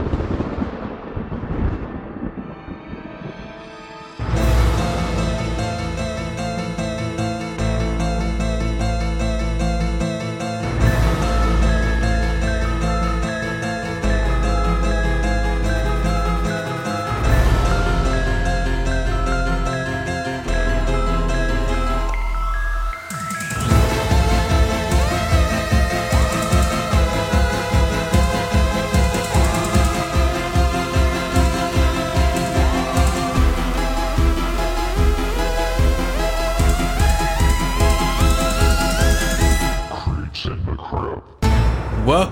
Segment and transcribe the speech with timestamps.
[0.00, 0.39] Thank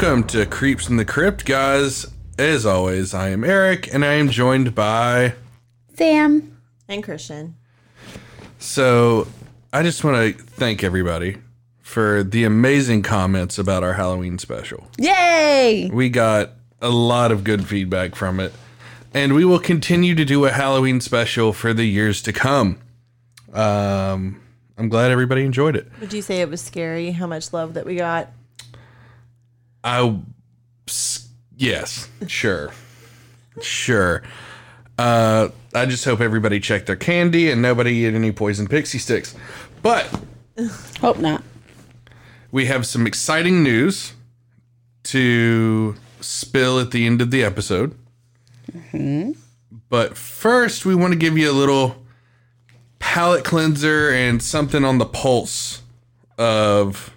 [0.08, 2.06] Welcome to Creeps in the Crypt, guys.
[2.38, 5.34] As always, I am Eric, and I am joined by.
[5.96, 6.56] Sam.
[6.88, 7.56] And Christian.
[8.58, 9.28] So,
[9.70, 11.36] I just want to thank everybody
[11.82, 14.88] for the amazing comments about our Halloween special.
[14.96, 15.90] Yay!
[15.92, 18.54] We got a lot of good feedback from it,
[19.12, 22.78] and we will continue to do a Halloween special for the years to come.
[23.52, 24.40] Um,
[24.78, 25.86] I'm glad everybody enjoyed it.
[26.00, 28.32] Would you say it was scary how much love that we got?
[29.84, 30.18] I
[30.88, 32.72] s- yes, sure,
[33.62, 34.22] sure.
[34.98, 39.34] Uh, I just hope everybody checked their candy and nobody ate any poison pixie sticks.
[39.82, 40.08] But
[41.00, 41.42] Hope not.
[42.50, 44.12] we have some exciting news
[45.04, 47.94] to spill at the end of the episode.
[49.88, 51.96] But first, we want to give you a little
[52.98, 55.82] palate cleanser and something on the pulse
[56.36, 57.14] of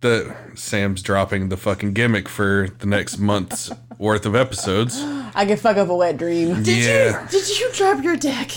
[0.00, 5.00] the Sam's dropping the fucking gimmick for the next month's worth of episodes.
[5.34, 6.62] I could fuck up a wet dream.
[6.62, 8.50] Did yeah, you did you drop your deck?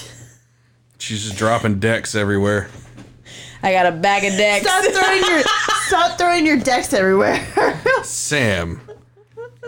[1.00, 2.70] she's just dropping decks everywhere.
[3.62, 4.66] I got a bag of decks.
[4.66, 5.42] Stop throwing your
[5.88, 7.46] stop throwing your decks everywhere.
[8.04, 8.82] Sam,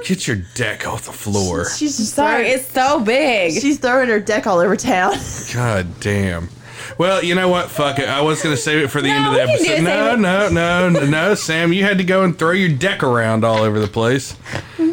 [0.06, 1.70] get your deck off the floor.
[1.70, 3.62] she's just Sorry, throwing, it's so big.
[3.62, 5.14] she's throwing her deck all over town.
[5.54, 6.50] God damn.
[6.98, 7.70] Well, you know what?
[7.70, 8.08] Fuck it.
[8.10, 10.20] I was gonna save it for the end of the we can do episode.
[10.20, 11.74] No, no, no, no, no, Sam.
[11.74, 14.36] You had to go and throw your deck around all over the place.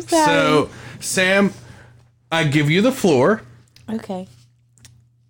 [0.08, 0.68] So,
[1.00, 1.52] Sam,
[2.30, 3.42] I give you the floor.
[3.88, 4.28] okay.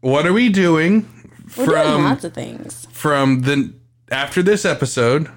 [0.00, 1.08] What are we doing
[1.56, 2.86] We're doing from lots of things.
[2.90, 3.72] from the
[4.10, 5.30] after this episode?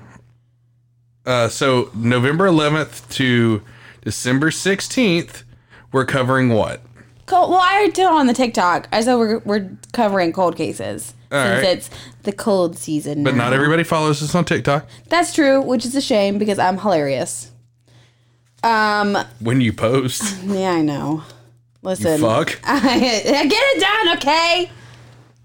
[1.25, 3.61] Uh, so November 11th to
[4.01, 5.43] December 16th,
[5.91, 6.81] we're covering what?
[7.25, 8.87] Cold, well, I did it on the TikTok.
[8.91, 11.63] I said we're, we're covering cold cases since right.
[11.63, 11.89] it's
[12.23, 13.23] the cold season.
[13.23, 13.45] But now.
[13.45, 14.87] not everybody follows us on TikTok.
[15.09, 17.51] That's true, which is a shame because I'm hilarious.
[18.63, 21.23] Um, When you post, yeah, I know.
[21.81, 22.59] Listen, fuck.
[22.63, 24.71] I, get it done, okay?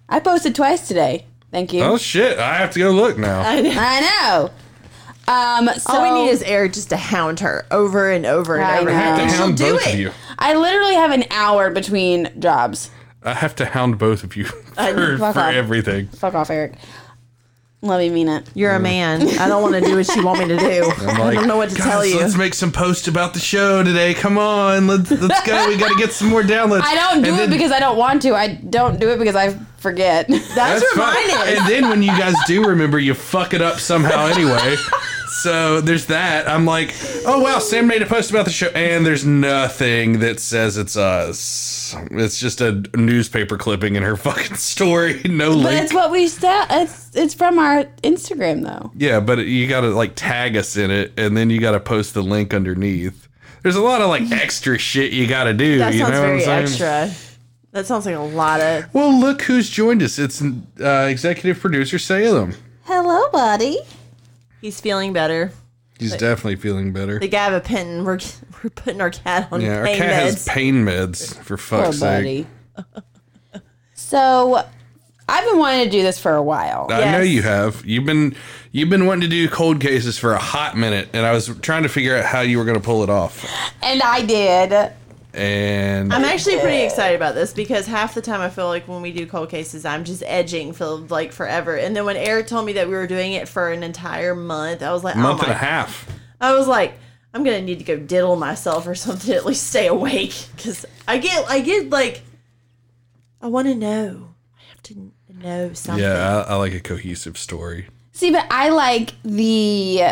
[0.09, 1.27] I posted twice today.
[1.51, 1.83] Thank you.
[1.83, 2.39] Oh shit!
[2.39, 3.41] I have to go look now.
[3.45, 4.51] I know.
[5.31, 8.65] Um, so all we need is Eric just to hound her over and over and
[8.65, 8.91] I over.
[8.91, 8.97] know.
[8.97, 9.95] I have to And she'll hound do both it.
[9.95, 10.11] of you.
[10.39, 12.91] I literally have an hour between jobs.
[13.23, 14.73] I have to hound both of you for,
[15.19, 15.55] Fuck for off.
[15.55, 16.09] everything.
[16.09, 16.73] Fuck off, Eric.
[17.83, 18.47] Love you, mean it.
[18.55, 19.23] You're a man.
[19.39, 20.93] I don't want to do what you want me to do.
[21.07, 22.19] I don't know what to "Guys, tell you.
[22.19, 24.13] Let's make some posts about the show today.
[24.13, 25.67] Come on, let's let's go.
[25.67, 26.83] We got to get some more downloads.
[26.85, 28.35] I don't do And it then- because I don't want to.
[28.35, 30.29] I don't do it because I forget.
[30.29, 31.27] That's, That's fine.
[31.27, 31.57] reminded.
[31.59, 34.77] And then when you guys do remember, you fuck it up somehow anyway.
[35.31, 36.49] So there's that.
[36.49, 40.41] I'm like, oh wow, Sam made a post about the show, and there's nothing that
[40.41, 41.95] says it's us.
[42.11, 45.21] It's just a newspaper clipping in her fucking story.
[45.25, 45.63] No link.
[45.63, 45.83] but link.
[45.85, 46.67] it's what we said.
[46.71, 48.91] It's it's from our Instagram though.
[48.97, 51.81] Yeah, but you got to like tag us in it, and then you got to
[51.81, 53.29] post the link underneath.
[53.63, 55.79] There's a lot of like extra shit you got to do.
[55.79, 57.11] that you sounds know very what I'm extra.
[57.73, 58.93] That sounds like a lot of.
[58.93, 60.19] Well, look who's joined us.
[60.19, 62.55] It's uh, executive producer Salem.
[62.85, 63.79] Hello, buddy.
[64.60, 65.53] He's feeling better.
[65.98, 67.19] He's definitely feeling better.
[67.19, 68.04] The guy of a pin.
[68.04, 68.19] We're
[68.62, 70.22] we're putting our cat on Yeah, our cat meds.
[70.22, 72.47] has pain meds for Poor fuck's sake.
[72.76, 72.93] buddy.
[73.94, 74.65] so,
[75.28, 76.87] I've been wanting to do this for a while.
[76.91, 77.84] I know you have.
[77.84, 78.34] You've been
[78.72, 81.82] you've been wanting to do cold cases for a hot minute, and I was trying
[81.84, 83.45] to figure out how you were going to pull it off.
[83.83, 84.92] And I did.
[85.32, 89.00] And I'm actually pretty excited about this because half the time I feel like when
[89.03, 91.77] we do cold cases, I'm just edging for like forever.
[91.77, 94.82] And then when Eric told me that we were doing it for an entire month,
[94.82, 96.09] I was like, oh month oh and a half.
[96.41, 96.94] I was like,
[97.32, 100.84] I'm gonna need to go diddle myself or something to at least stay awake because
[101.06, 102.22] I get, I get like,
[103.41, 104.34] I want to know.
[104.56, 106.03] I have to know something.
[106.04, 107.88] Yeah, I, I like a cohesive story.
[108.12, 110.03] See, but I like the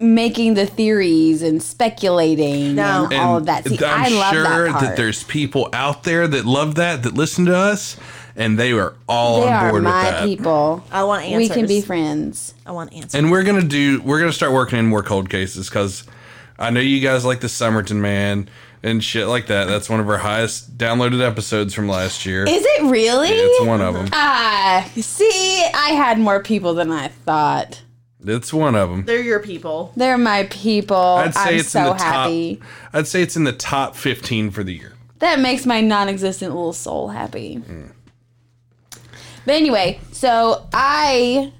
[0.00, 3.04] making the theories and speculating No.
[3.10, 3.66] and all of that.
[3.68, 4.96] See, I'm I love sure that part.
[4.96, 7.96] there's people out there that love that, that listen to us,
[8.34, 10.24] and they are all they on are board with my that.
[10.24, 10.82] people.
[10.90, 11.48] I want answers.
[11.50, 12.54] We can be friends.
[12.64, 13.14] I want answers.
[13.14, 14.00] And we're gonna do.
[14.00, 16.04] We're gonna start working in more cold cases because
[16.58, 18.48] I know you guys like the Somerton Man
[18.82, 19.66] and shit like that.
[19.66, 22.44] That's one of our highest downloaded episodes from last year.
[22.44, 23.28] Is it really?
[23.28, 24.08] It's one of them.
[24.12, 27.82] Ah, see, I had more people than I thought.
[28.24, 29.04] It's one of them.
[29.04, 29.92] They're your people.
[29.96, 30.96] They're my people.
[30.96, 32.00] I'd say I'm it's in so the top.
[32.00, 32.60] happy.
[32.92, 34.94] I'd say it's in the top 15 for the year.
[35.20, 37.62] That makes my non-existent little soul happy.
[39.44, 41.52] But anyway, so I,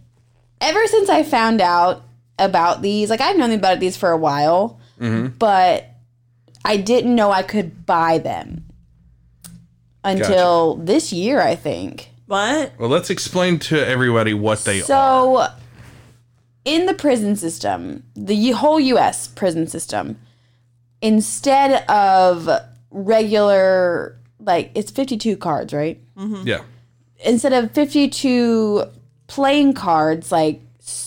[0.60, 2.02] ever since I found out
[2.38, 5.28] about these, like I've known about these for a while, mm-hmm.
[5.38, 5.86] but
[6.64, 8.64] I didn't know I could buy them
[10.04, 12.10] until this year, I think.
[12.26, 12.72] What?
[12.78, 14.84] Well, let's explain to everybody what they are.
[14.84, 15.46] So,
[16.64, 19.28] in the prison system, the whole U.S.
[19.28, 20.18] prison system,
[21.00, 22.48] instead of
[22.90, 26.00] regular, like it's fifty-two cards, right?
[26.44, 26.62] Yeah.
[27.24, 28.84] Instead of fifty-two
[29.26, 30.60] playing cards, like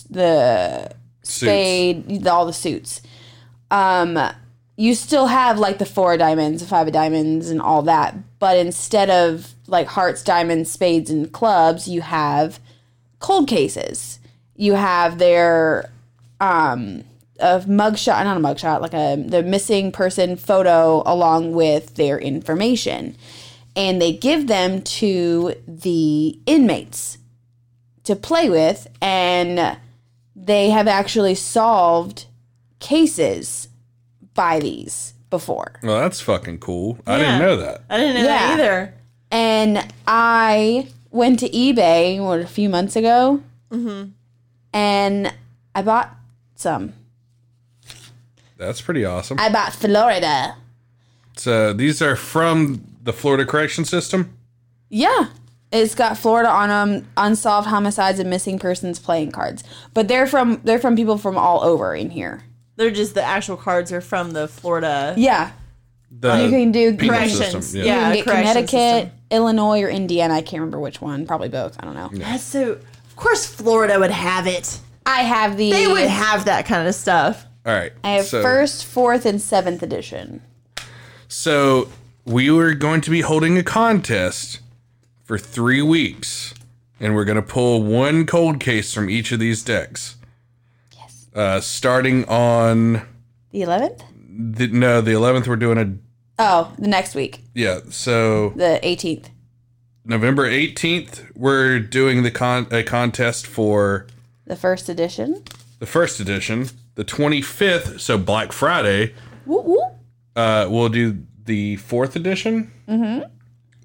[0.10, 0.92] the
[1.24, 3.02] spade, the, all the suits,
[3.72, 4.20] um,
[4.76, 8.16] you still have like the four of diamonds, five of diamonds, and all that.
[8.40, 12.60] But instead of like hearts, diamonds, spades, and clubs, you have
[13.20, 14.20] cold cases.
[14.56, 15.90] You have their
[16.40, 17.04] um
[17.40, 23.16] a mugshot, not a mugshot, like a the missing person photo along with their information,
[23.76, 27.18] and they give them to the inmates
[28.04, 29.78] to play with, and
[30.36, 32.26] they have actually solved
[32.80, 33.70] cases
[34.34, 35.80] by these before.
[35.82, 37.00] Well, that's fucking cool.
[37.08, 37.84] I didn't know that.
[37.90, 38.28] I didn't know Yeah.
[38.28, 38.94] that either.
[39.32, 43.42] And I went to eBay what a few months ago,
[44.74, 45.34] and
[45.75, 46.14] I bought
[46.56, 46.94] some.
[48.58, 49.40] That's pretty awesome.
[49.40, 50.56] I bought Florida.
[51.36, 54.38] So these are from the Florida Correction System.
[54.90, 55.28] Yeah.
[55.72, 59.64] It's got Florida on them, unsolved homicides and missing persons playing cards.
[59.96, 62.44] But they're from they're from people from all over in here.
[62.75, 65.16] They're just the actual cards are from the Florida.
[65.18, 65.52] Yeah.
[66.12, 67.66] The you can do penal Corrections.
[67.66, 68.14] system, Yeah.
[68.14, 69.12] you can get Connecticut, system.
[69.31, 70.36] Illinois, or Indiana.
[70.36, 71.25] I can't remember which one.
[71.25, 71.75] Probably both.
[71.80, 72.10] I don't know.
[72.14, 72.78] That's so.
[73.24, 74.81] Of course, Florida would have it.
[75.06, 77.46] I have the They would have that kind of stuff.
[77.66, 77.94] All right.
[78.04, 80.42] I have so, first, fourth, and seventh edition.
[81.30, 81.88] So
[82.25, 84.60] we were going to be holding a contest
[85.24, 86.54] for three weeks,
[87.00, 90.18] and we're going to pull one cold case from each of these decks.
[90.94, 91.28] Yes.
[91.34, 93.08] Uh, starting on
[93.52, 94.04] The eleventh?
[94.18, 95.48] the, no, the eleventh.
[95.48, 95.96] We're doing a
[96.40, 97.80] Oh, the next week, yeah.
[97.90, 99.30] So the eighteenth.
[100.06, 104.06] November eighteenth, we're doing the con a contest for
[104.46, 105.44] The first edition.
[105.80, 106.70] the first edition.
[106.96, 109.14] The twenty fifth, so Black Friday,
[109.46, 109.82] Woo woo.
[110.36, 112.72] uh, we'll do the fourth edition.
[112.88, 113.24] Mm-hmm.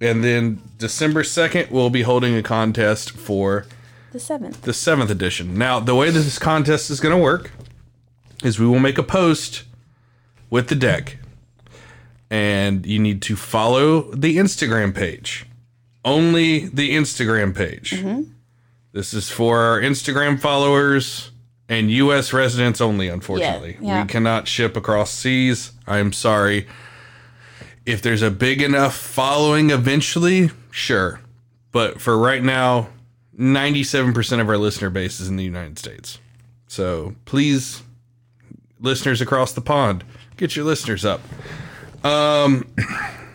[0.01, 3.67] And then December 2nd, we'll be holding a contest for
[4.13, 4.63] The seventh.
[4.63, 5.59] the seventh edition.
[5.59, 7.51] Now, the way that this contest is going to work
[8.45, 9.65] is we will make a post
[10.51, 11.17] with the deck.
[12.31, 15.47] And you need to follow the Instagram page.
[16.09, 18.03] Only the Instagram page.
[18.93, 21.31] This is for our Instagram followers
[21.69, 23.77] and US residents only, unfortunately.
[23.81, 24.03] yeah.
[24.03, 25.73] We cannot ship across seas.
[25.87, 26.67] I am sorry.
[27.85, 31.21] If there's a big enough following eventually, sure.
[31.73, 32.89] But for right now,
[33.39, 36.19] 97% of our listener base is in the United States.
[36.67, 37.83] So please,
[38.81, 40.05] listeners across the pond,
[40.39, 41.21] get your listeners up.
[42.05, 42.67] Um,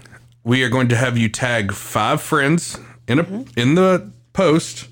[0.43, 4.88] we are going to have you tag five friends in a in the post,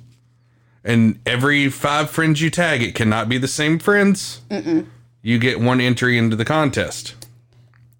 [0.83, 4.41] and every five friends you tag, it cannot be the same friends.
[5.21, 7.15] You get one entry into the contest.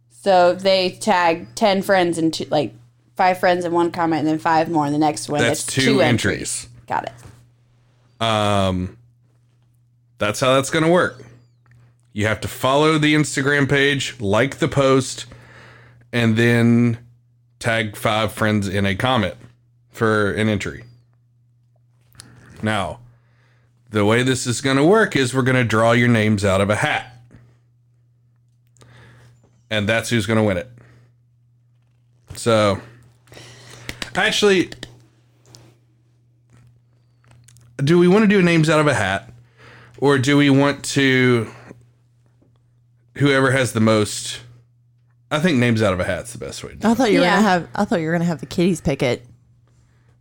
[0.10, 2.74] So they tag ten friends and two, like
[3.16, 5.42] five friends in one comment, and then five more in the next one.
[5.42, 6.68] That's two entries.
[6.88, 8.24] Got it.
[8.24, 8.98] Um,
[10.18, 11.24] that's how that's going to work.
[12.14, 15.26] You have to follow the Instagram page, like the post,
[16.12, 16.98] and then
[17.62, 19.36] tag five friends in a comment
[19.92, 20.84] for an entry.
[22.62, 23.00] Now,
[23.92, 26.60] the way this is going to work is we're going to draw your names out
[26.60, 27.16] of a hat.
[29.70, 30.70] And that's who's going to win it.
[32.36, 32.82] So,
[34.16, 34.72] actually,
[37.78, 39.32] do we want to do names out of a hat?
[39.98, 41.50] Or do we want to
[43.18, 44.42] whoever has the most
[45.32, 46.92] I think names out of a hat's the best way to do it.
[46.92, 47.38] I thought you were Yeah.
[47.38, 47.68] gonna have.
[47.74, 49.26] I thought you were gonna have the kitties pick it.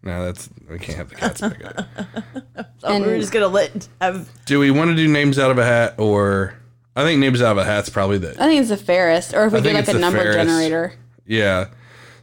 [0.02, 1.84] No, that's we can't have the cats pick it.
[2.82, 4.28] Oh, we were And- just gonna let have.
[4.46, 6.54] Do we want to do names out of a hat or
[6.96, 9.34] I think names out of a hat's probably the I think it's the fairest.
[9.34, 10.38] Or if we I do think like it's a the number fairest.
[10.38, 10.94] generator.
[11.26, 11.66] Yeah.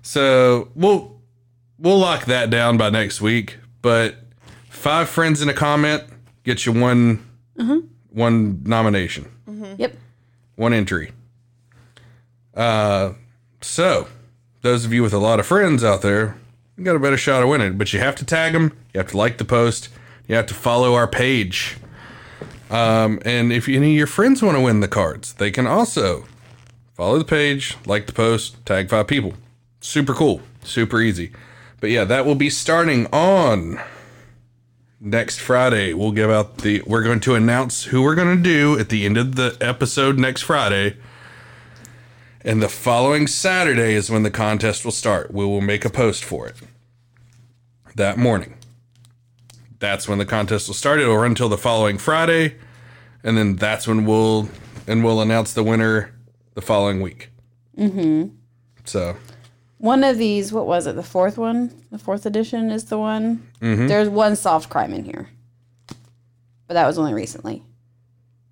[0.01, 1.21] So we'll
[1.77, 3.57] we'll lock that down by next week.
[3.83, 4.15] But
[4.69, 6.03] five friends in a comment
[6.43, 7.23] get you one
[7.59, 7.79] mm-hmm.
[8.09, 9.29] one nomination,
[9.77, 9.95] Yep.
[10.55, 11.11] one entry.
[12.57, 13.13] Uh,
[13.61, 14.07] so
[14.63, 16.35] those of you with a lot of friends out there,
[16.75, 17.77] you got a better shot of winning.
[17.77, 18.75] But you have to tag them.
[18.93, 19.89] You have to like the post.
[20.27, 21.77] You have to follow our page.
[22.69, 26.25] Um, and if any of your friends want to win the cards, they can also
[26.95, 29.35] follow the page, like the post, tag five people.
[29.79, 31.31] Super cool, super easy.
[31.79, 33.79] But yeah, that will be starting on
[34.99, 35.93] next Friday.
[35.93, 36.81] We'll give out the.
[36.85, 40.17] We're going to announce who we're going to do at the end of the episode
[40.19, 40.97] next Friday.
[42.43, 45.33] And the following Saturday is when the contest will start.
[45.33, 46.55] We will make a post for it
[47.95, 48.55] that morning.
[49.79, 50.99] That's when the contest will start.
[50.99, 52.55] It'll run until the following Friday,
[53.23, 54.49] and then that's when we'll
[54.87, 56.13] and we'll announce the winner
[56.53, 57.29] the following week.
[57.77, 58.29] Mm-hmm.
[58.85, 59.17] So
[59.79, 60.95] One of these, what was it?
[60.95, 61.83] The fourth one?
[61.91, 63.47] The fourth edition is the one.
[63.59, 65.29] There's one soft crime in here.
[66.67, 67.63] But that was only recently.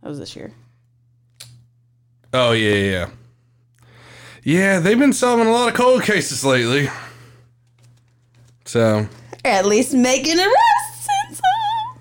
[0.01, 0.51] That was this year.
[2.33, 3.09] Oh yeah, yeah,
[4.45, 4.79] yeah.
[4.79, 6.89] They've been solving a lot of cold cases lately.
[8.63, 9.09] So Or
[9.43, 11.43] at least making arrests and some.
[11.43, 11.99] Uh,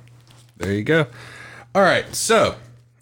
[0.59, 1.07] there you go.
[1.75, 2.55] All right, so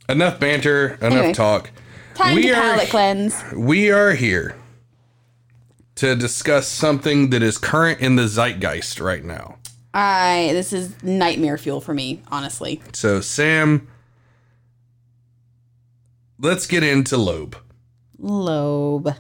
[0.09, 1.33] enough banter, enough Anyway.
[1.35, 1.71] talk.
[2.15, 3.43] Time We to are- palate cleanse.
[3.55, 4.57] We are here
[5.97, 9.59] to discuss something that is current in the zeitgeist right now.
[9.95, 12.81] I this is nightmare fuel for me, honestly.
[12.95, 13.87] So, Sam,
[16.39, 17.55] let's get into Loab.
[18.21, 19.17] Loab.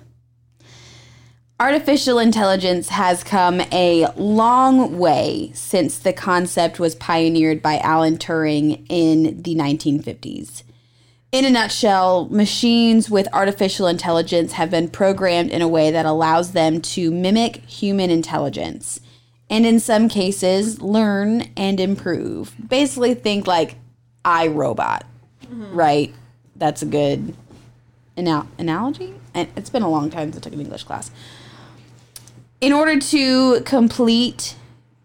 [1.62, 8.85] Artificial intelligence has come a long way since the concept was pioneered by Alan Turing
[8.88, 10.64] in the 1950s.
[11.31, 16.50] In a nutshell, machines with artificial intelligence have been programmed in a way that allows
[16.50, 18.99] them to mimic human intelligence
[19.49, 22.57] and, in some cases, learn and improve.
[22.66, 23.76] Basically, think like
[24.25, 25.02] iRobot,
[25.45, 25.73] mm-hmm.
[25.73, 26.12] right?
[26.57, 27.37] That's a good
[28.16, 29.14] anal- analogy.
[29.33, 31.12] And it's been a long time since I took an English class.
[32.62, 34.54] In order to complete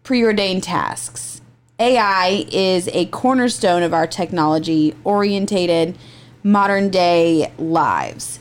[0.04, 1.40] preordained tasks,
[1.80, 5.98] AI is a cornerstone of our technology orientated
[6.44, 8.38] modern day lives.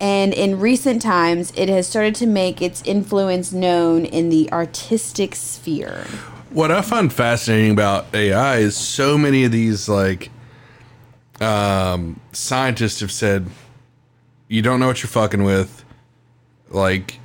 [0.00, 5.36] And in recent times, it has started to make its influence known in the artistic
[5.36, 6.04] sphere.
[6.50, 10.32] What I find fascinating about AI is so many of these like
[11.40, 13.46] um, scientists have said,
[14.48, 15.84] you don't know what you're fucking with.
[16.68, 17.20] Like,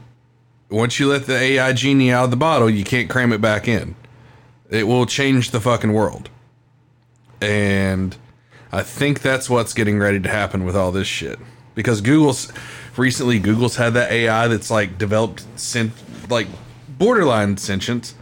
[0.73, 3.67] once you let the AI genie out of the bottle, you can't cram it back
[3.67, 3.95] in.
[4.71, 6.29] It will change the fucking world.
[7.39, 8.17] And
[8.71, 11.37] I think that's what's getting ready to happen with all this shit.
[11.75, 12.51] Because Google's
[12.97, 15.91] recently Google's had that AI that's like developed sent
[16.29, 16.47] like
[16.89, 18.15] borderline sentience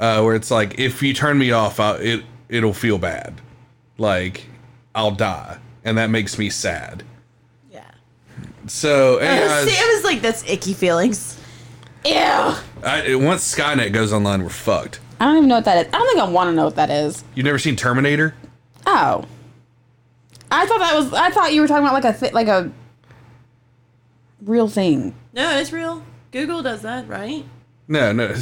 [0.00, 3.40] uh, where it's like if you turn me off, I, it it'll feel bad,
[3.98, 4.46] like
[4.96, 7.04] I'll die, and that makes me sad.
[7.70, 7.84] Yeah.
[8.66, 11.38] So AI, Sam 's- is like, that's icky feelings.
[12.04, 12.12] Ew!
[12.84, 15.00] I, once Skynet goes online, we're fucked.
[15.20, 15.92] I don't even know what that is.
[15.94, 17.22] I don't think I want to know what that is.
[17.34, 18.34] You've never seen Terminator?
[18.86, 19.24] Oh.
[20.50, 21.12] I thought that was.
[21.12, 22.70] I thought you were talking about like a thi- like a
[24.42, 25.14] real thing.
[25.32, 26.02] No, it's real.
[26.32, 27.44] Google does that, right?
[27.88, 28.34] No, no.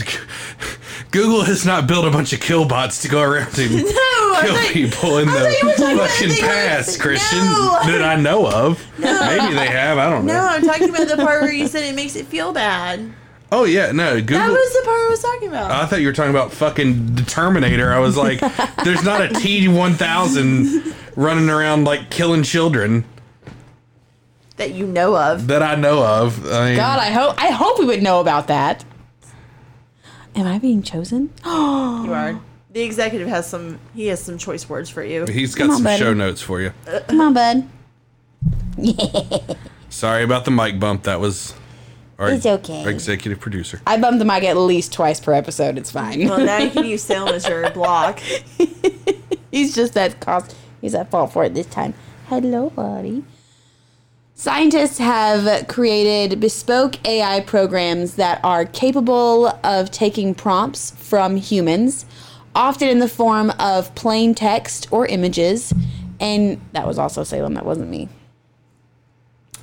[1.11, 4.43] Google has not built a bunch of kill bots to go around and No, I
[4.45, 7.39] kill thought- people in thought the fucking the thing past, Christian.
[7.41, 7.79] No.
[7.85, 8.85] That I know of.
[8.99, 9.21] No.
[9.21, 9.99] Maybe they have.
[9.99, 10.35] I don't know.
[10.35, 13.13] No, I'm talking about the part where you said it makes it feel bad.
[13.53, 14.21] Oh yeah, no.
[14.21, 14.39] Google.
[14.39, 15.71] That was the part I was talking about.
[15.71, 17.93] I thought you were talking about fucking the Terminator.
[17.93, 18.41] I was like,
[18.85, 23.05] there's not a T one thousand running around like killing children
[24.57, 25.49] that you know of.
[25.49, 26.47] that I know of.
[26.47, 28.85] I mean, God, I hope I hope we would know about that.
[30.37, 31.33] Am I being chosen?
[32.01, 32.41] You are.
[32.73, 33.79] The executive has some.
[33.95, 35.27] He has some choice words for you.
[35.27, 35.99] he's got on, some buddy.
[35.99, 36.73] show notes for you.
[37.09, 37.69] Come on, bud.
[39.91, 41.03] Sorry about the mic bump.
[41.03, 41.53] That was
[42.21, 42.89] our It's okay.
[42.89, 43.81] executive producer.
[43.87, 45.79] I bump the mic at least twice per episode.
[45.79, 46.29] It's fine.
[46.29, 48.21] Well, now you can use Salem as your block.
[49.51, 50.55] he's just at cost.
[50.81, 51.95] He's at fault for it this time.
[52.29, 53.25] Hello, buddy.
[54.35, 62.07] Scientists have created bespoke AI programs that are capable of taking prompts from humans,
[62.55, 65.75] often in the form of plain text or images.
[66.21, 68.09] And that was also Salem, that wasn't me.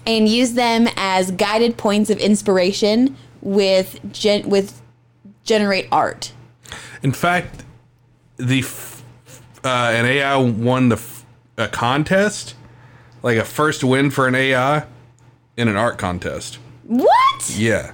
[0.07, 4.81] And use them as guided points of inspiration with gen- with
[5.43, 6.31] generate art.
[7.03, 7.63] In fact,
[8.37, 9.03] the f-
[9.65, 11.25] uh, an AI won the f-
[11.57, 12.55] a contest,
[13.21, 14.85] like a first win for an AI
[15.57, 16.57] in an art contest.
[16.83, 17.53] What?
[17.57, 17.91] Yeah,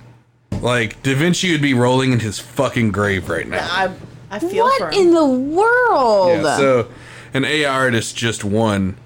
[0.62, 3.68] like Da Vinci would be rolling in his fucking grave right now.
[3.72, 3.92] I,
[4.30, 5.08] I feel for What him.
[5.08, 6.44] in the world?
[6.44, 6.88] Yeah, so
[7.34, 8.98] an AI artist just won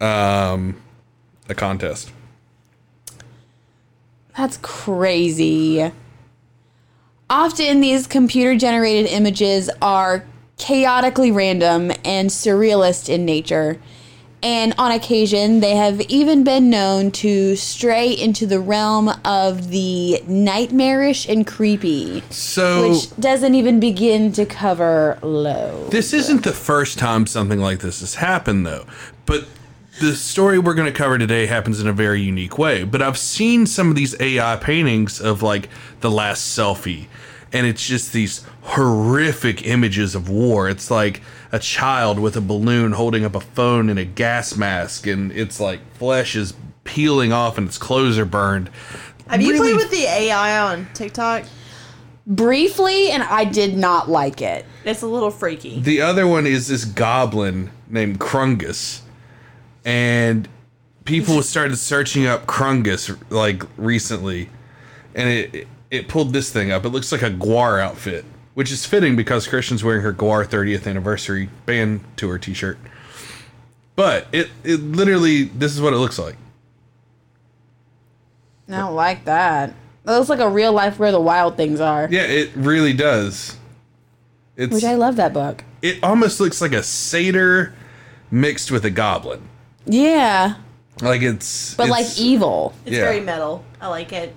[0.00, 0.80] um,
[1.48, 2.12] a contest.
[4.36, 5.90] That's crazy.
[7.30, 10.24] Often, these computer generated images are
[10.56, 13.78] chaotically random and surrealist in nature.
[14.40, 20.22] And on occasion, they have even been known to stray into the realm of the
[20.28, 25.88] nightmarish and creepy, So which doesn't even begin to cover low.
[25.90, 28.86] this isn't the first time something like this has happened, though.
[29.26, 29.44] But
[30.00, 32.84] the story we're going to cover today happens in a very unique way.
[32.84, 35.68] But I've seen some of these AI paintings of like
[36.00, 37.06] the last selfie,
[37.52, 40.68] and it's just these horrific images of war.
[40.68, 45.06] It's like a child with a balloon holding up a phone and a gas mask,
[45.06, 48.70] and it's like flesh is peeling off and its clothes are burned.
[49.28, 51.44] Have you Really- played with the AI on TikTok?
[52.26, 54.66] Briefly, and I did not like it.
[54.84, 55.80] It's a little freaky.
[55.80, 59.00] The other one is this goblin named Krungus.
[59.88, 60.46] And
[61.06, 64.50] people started searching up Krungus like recently.
[65.14, 66.84] And it it pulled this thing up.
[66.84, 70.86] It looks like a Gwar outfit, which is fitting because Christian's wearing her Gwar 30th
[70.86, 72.76] anniversary band tour t-shirt.
[73.96, 76.36] But it it literally this is what it looks like.
[78.68, 79.70] I don't like that.
[79.70, 82.08] It looks like a real life where the wild things are.
[82.10, 83.56] Yeah, it really does.
[84.54, 85.64] It's Which I love that book.
[85.80, 87.72] it almost looks like a satyr
[88.30, 89.48] mixed with a goblin.
[89.88, 90.54] Yeah,
[91.00, 92.74] Like it's but like evil.
[92.84, 93.04] It's Yeah.
[93.04, 93.64] very metal.
[93.80, 94.34] I like it.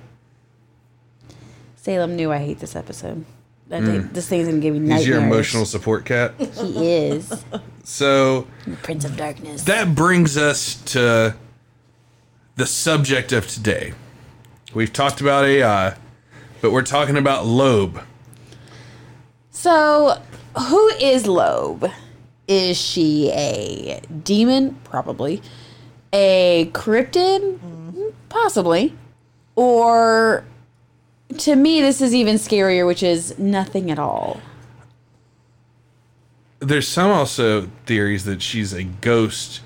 [1.75, 3.25] Salem knew I hate this episode.
[3.67, 3.85] That hmm.
[3.85, 4.99] they- this thing's gonna give me nightmares.
[5.01, 6.33] He's your emotional support cat.
[6.39, 7.43] He is
[7.83, 8.47] So
[8.83, 9.63] Prince of Darkness.
[9.63, 11.35] that brings us to
[12.55, 13.93] the subject of today.
[14.73, 15.95] We've talked about AI,
[16.61, 18.03] but we're talking about Loab.
[19.49, 20.21] so,
[20.57, 21.91] who is Loab?
[22.51, 24.75] Is she a demon?
[24.83, 25.41] Probably.
[26.11, 27.39] A cryptid?
[27.39, 28.09] Mm-hmm.
[28.27, 28.93] Possibly.
[29.55, 30.43] Or,
[31.37, 34.41] to me, this is even scarier, which is nothing at all.
[36.59, 39.61] There's some also theories that she's a ghost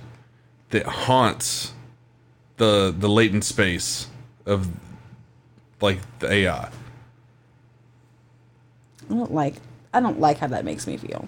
[0.69, 1.73] that haunts
[2.57, 4.09] the the latent space
[4.45, 4.67] of
[5.81, 6.69] like the AI.
[9.09, 9.55] I don't like.
[9.91, 11.27] I don't like how that makes me feel.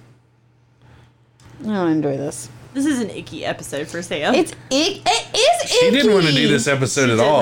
[1.61, 2.49] I don't enjoy this.
[2.73, 4.35] This is an icky episode for Sam.
[4.35, 4.57] It's ick.
[4.69, 5.63] It is.
[5.63, 5.73] Icky.
[5.73, 7.41] She didn't want to do this episode at all,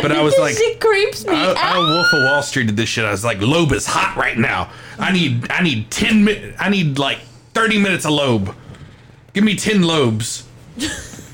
[0.00, 1.56] but I was like, she creeps me I, out.
[1.56, 3.04] I Wolf of Wall Street did this shit.
[3.04, 4.70] I was like, Loab is hot right now.
[4.98, 6.56] I need I need ten minutes.
[6.60, 7.18] I need like
[7.54, 8.54] thirty minutes of Loab.
[9.32, 10.44] Give me ten lobes.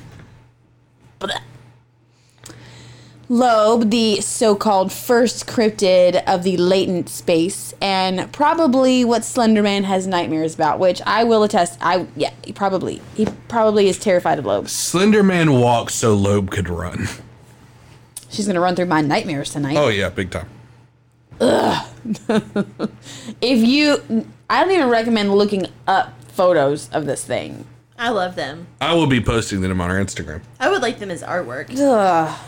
[3.31, 10.55] Loab, the so-called first cryptid of the latent space, and probably what Slenderman has nightmares
[10.55, 11.79] about, which I will attest.
[11.83, 14.69] I yeah, he probably he probably is terrified of Loab.
[14.69, 17.07] Slender Man walked so Loab could run.
[18.31, 19.77] She's gonna run through my nightmares tonight.
[19.77, 20.49] Oh yeah, big time.
[21.41, 21.87] Ugh.
[23.41, 27.67] If you, I don't even recommend looking up photos of this thing.
[27.99, 28.67] I love them.
[28.81, 30.41] I will be posting them on our Instagram.
[30.59, 31.77] I would like them as artwork.
[31.79, 32.39] Ugh.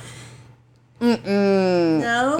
[1.00, 2.36] No.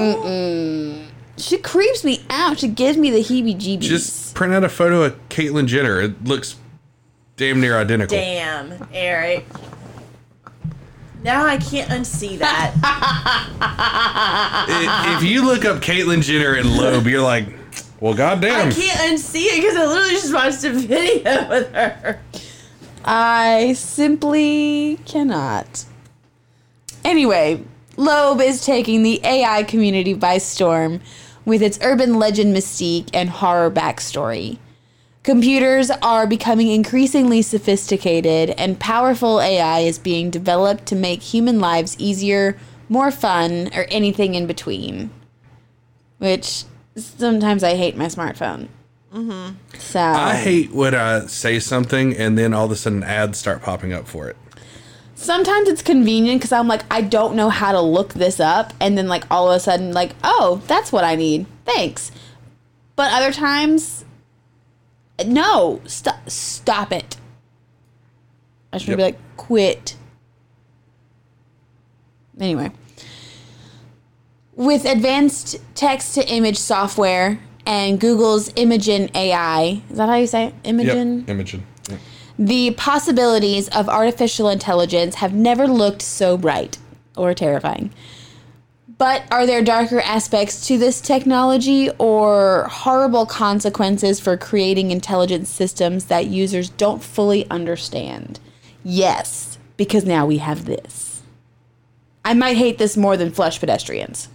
[1.37, 2.59] She creeps me out.
[2.59, 3.81] She gives me the heebie-jeebies.
[3.81, 6.01] Just print out a photo of Caitlyn Jenner.
[6.01, 6.57] It looks
[7.37, 8.17] damn near identical.
[8.17, 9.47] Damn, Eric.
[11.23, 12.75] Now I can't unsee that.
[15.17, 17.47] If you look up Caitlyn Jenner and Loab, you're like,
[18.01, 18.69] well, goddamn.
[18.69, 22.21] I can't unsee it because I literally just watched a video with her.
[23.05, 25.85] I simply cannot.
[27.05, 27.63] Anyway,
[28.01, 31.03] Loab is taking the AI community by storm
[31.45, 34.57] with its urban legend mystique and horror backstory.
[35.23, 41.95] Computers are becoming increasingly sophisticated, and powerful AI is being developed to make human lives
[41.99, 42.57] easier,
[42.89, 45.11] more fun, or anything in between.
[46.17, 46.65] Which
[46.97, 48.69] sometimes I hate my smartphone.
[49.13, 49.57] Mm-hmm.
[49.77, 53.61] So I hate when I say something and then all of a sudden ads start
[53.61, 54.39] popping up for it.
[55.21, 58.97] Sometimes it's convenient because I'm like, I don't know how to look this up, and
[58.97, 61.47] then like all of a sudden, like, oh, that's what I need.
[61.65, 62.11] Thanks.
[62.97, 64.05] But other times,
[65.25, 67.17] no, stop, stop it.
[68.73, 68.97] I should Yep.
[68.99, 69.97] be like, quit.
[72.39, 72.71] Anyway,
[74.55, 80.47] with advanced text to image software and Google's Imagen AI, is that how you say
[80.47, 80.63] it?
[80.63, 81.21] Imagen?
[81.21, 81.67] Yep, Imogen.
[82.41, 86.79] The possibilities of artificial intelligence have never looked so bright
[87.15, 87.91] or terrifying.
[88.97, 96.07] But are there darker aspects to this technology or horrible consequences for creating intelligent systems
[96.07, 98.41] that users don't fully understand?
[98.83, 101.21] Yes, because now we have this.
[102.25, 104.29] I might hate this more than flesh pedestrians.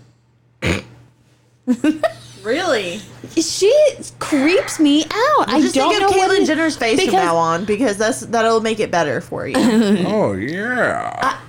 [2.46, 3.00] Really?
[3.36, 3.74] She
[4.20, 5.46] creeps me out.
[5.50, 7.66] I Just don't think know of what Caitlyn it- Jenner's face from because- now on
[7.66, 9.56] because that's that'll make it better for you.
[10.08, 11.40] Oh yeah.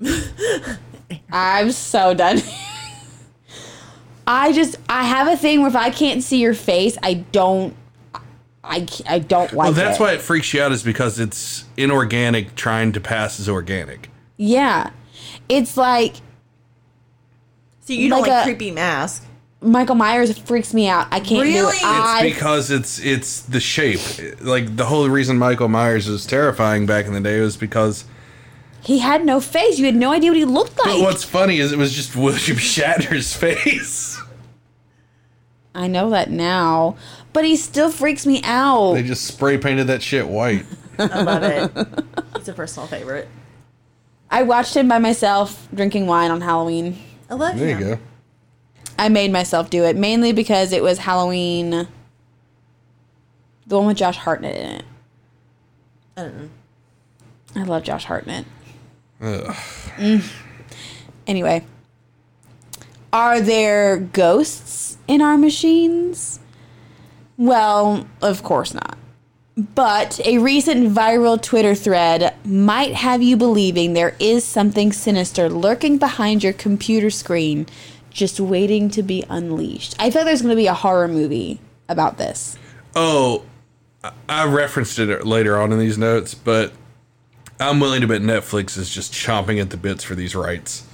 [1.32, 2.40] I'm so done.
[4.26, 7.74] I just I have a thing where if I can't see your face, I don't
[8.62, 10.02] I, I don't like well, that's it.
[10.02, 14.10] why it freaks you out is because it's inorganic trying to pass as organic.
[14.36, 14.90] Yeah.
[15.48, 16.16] It's like
[17.80, 19.24] So you don't Like like a- creepy mask.
[19.60, 21.08] Michael Myers freaks me out.
[21.10, 21.56] I can't do Really?
[21.68, 21.74] it.
[21.74, 24.00] It's It's I because it's it's the shape.
[24.40, 28.04] Like the whole reason Michael Myers was terrifying back in the day was because.
[28.82, 29.78] he had no face.
[29.78, 30.86] You had no idea what he looked like.
[30.86, 34.20] But what's funny is it was just William Shatner's face.
[35.74, 36.96] I know that now,
[37.32, 38.94] but he still freaks me out.
[38.94, 40.64] They just spray painted that shit white.
[40.98, 42.04] I love it.
[42.36, 43.28] It's a personal favorite.
[44.30, 46.96] I watched him by myself drinking wine on Halloween.
[47.28, 47.80] I love There him.
[47.80, 48.00] you go.
[48.98, 51.86] I made myself do it mainly because it was Halloween.
[53.66, 54.84] The one with Josh Hartnett in it.
[56.16, 56.48] I don't know.
[57.54, 58.44] I love Josh Hartnett.
[59.20, 59.54] Ugh.
[59.96, 60.32] Mm.
[61.26, 61.64] Anyway,
[63.12, 66.40] are there ghosts in our machines?
[67.36, 68.98] Well, of course not.
[69.56, 75.98] But a recent viral Twitter thread might have you believing there is something sinister lurking
[75.98, 77.66] behind your computer screen,
[78.10, 79.94] just waiting to be unleashed.
[79.98, 82.56] I feel like there's going to be a horror movie about this.
[82.96, 83.44] Oh,
[84.04, 86.72] I- I referenced it later on in these notes, but
[87.60, 90.84] I'm willing to bet Netflix is just chomping at the bits for these rights.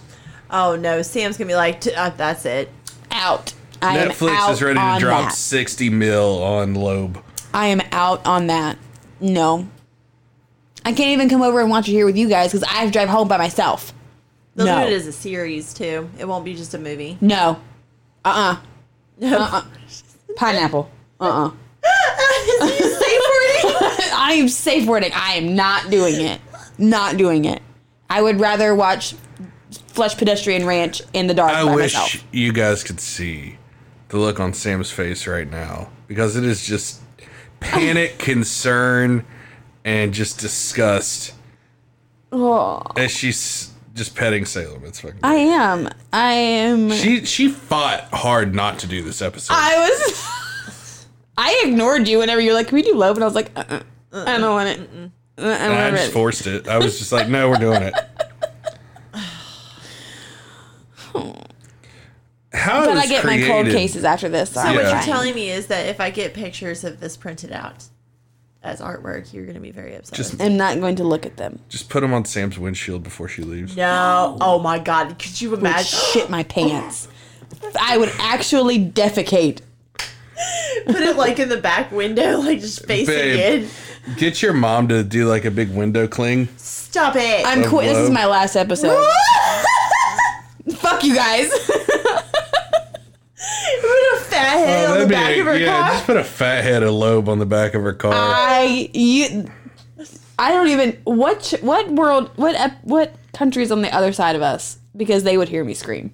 [0.51, 2.71] Oh no, Sam's gonna be like, uh, that's it.
[3.11, 3.53] Out.
[3.83, 5.33] I Netflix out is ready to drop that.
[5.35, 7.23] 60 mil on Loab.
[7.53, 8.79] I am out on that.
[9.21, 9.69] No.
[10.87, 12.89] I can't even come over and watch it here with you guys because I have
[12.89, 13.93] to drive home by myself.
[14.57, 14.81] They'll No.
[14.87, 16.09] do it as a series too.
[16.19, 17.19] It won't be just a movie.
[17.21, 17.61] No.
[18.25, 18.57] Uh
[19.21, 19.65] uh Uh-uh.
[20.37, 20.91] Pineapple.
[21.21, 21.51] Uh uh
[22.59, 23.77] Safe wording.
[24.17, 25.13] I am safe wording.
[25.15, 26.41] I am not doing it.
[26.79, 27.63] Not doing it.
[28.11, 29.15] I would rather watch
[29.89, 32.25] Flesh Pedestrian Ranch in the dark I by wish myself.
[32.33, 33.59] you guys could see
[34.09, 37.01] the look on Sam's face right now because it is just
[37.61, 39.25] panic, concern,
[39.85, 41.35] and just disgust
[42.33, 44.85] Oh, as she's just petting Salem.
[44.85, 45.21] It's fucking.
[45.23, 45.89] I am.
[46.13, 46.91] I am.
[46.91, 49.55] she she fought hard not to do this episode.
[49.57, 51.07] I was.
[51.37, 53.81] I ignored you whenever you're like, "Can we do love?" And I was like, uh-uh.
[54.13, 56.13] "I don't want it." Uh, I don't I just it.
[56.13, 56.69] forced it.
[56.69, 57.95] I was just like, no, we're doing it.
[62.53, 64.51] How it But I was get my cold cases after this.
[64.51, 67.17] So So I'm what you're telling me is that if I get pictures of this
[67.17, 67.85] printed out
[68.65, 70.17] as artwork, you're gonna be very upset.
[70.17, 71.61] Just- I'm not going to look at them.
[71.69, 73.77] Just put them on Sam's windshield before she leaves.
[73.77, 74.37] no.
[74.41, 75.19] Oh my god.
[75.19, 75.99] Could you Would imagine?
[76.13, 77.09] shit my pants.
[77.81, 79.61] I would actually defecate.
[80.87, 83.63] Put it like in the back window, like just facing Babe.
[83.65, 84.15] in.
[84.17, 86.49] Get your mom to do like a big window cling.
[86.57, 87.47] Stop it.
[87.47, 87.87] I'm Of quit.
[87.87, 89.07] This is my last episode.
[90.77, 91.51] Fuck you guys.
[94.35, 95.91] Put a fat head on the back a- of her yeah, car.
[95.93, 98.13] just put a fat head of Loab on the back of her car.
[98.15, 99.49] I you.
[100.39, 104.35] I don't even what ch- what world what ep- what countries on the other side
[104.37, 106.13] of us because they would hear me scream.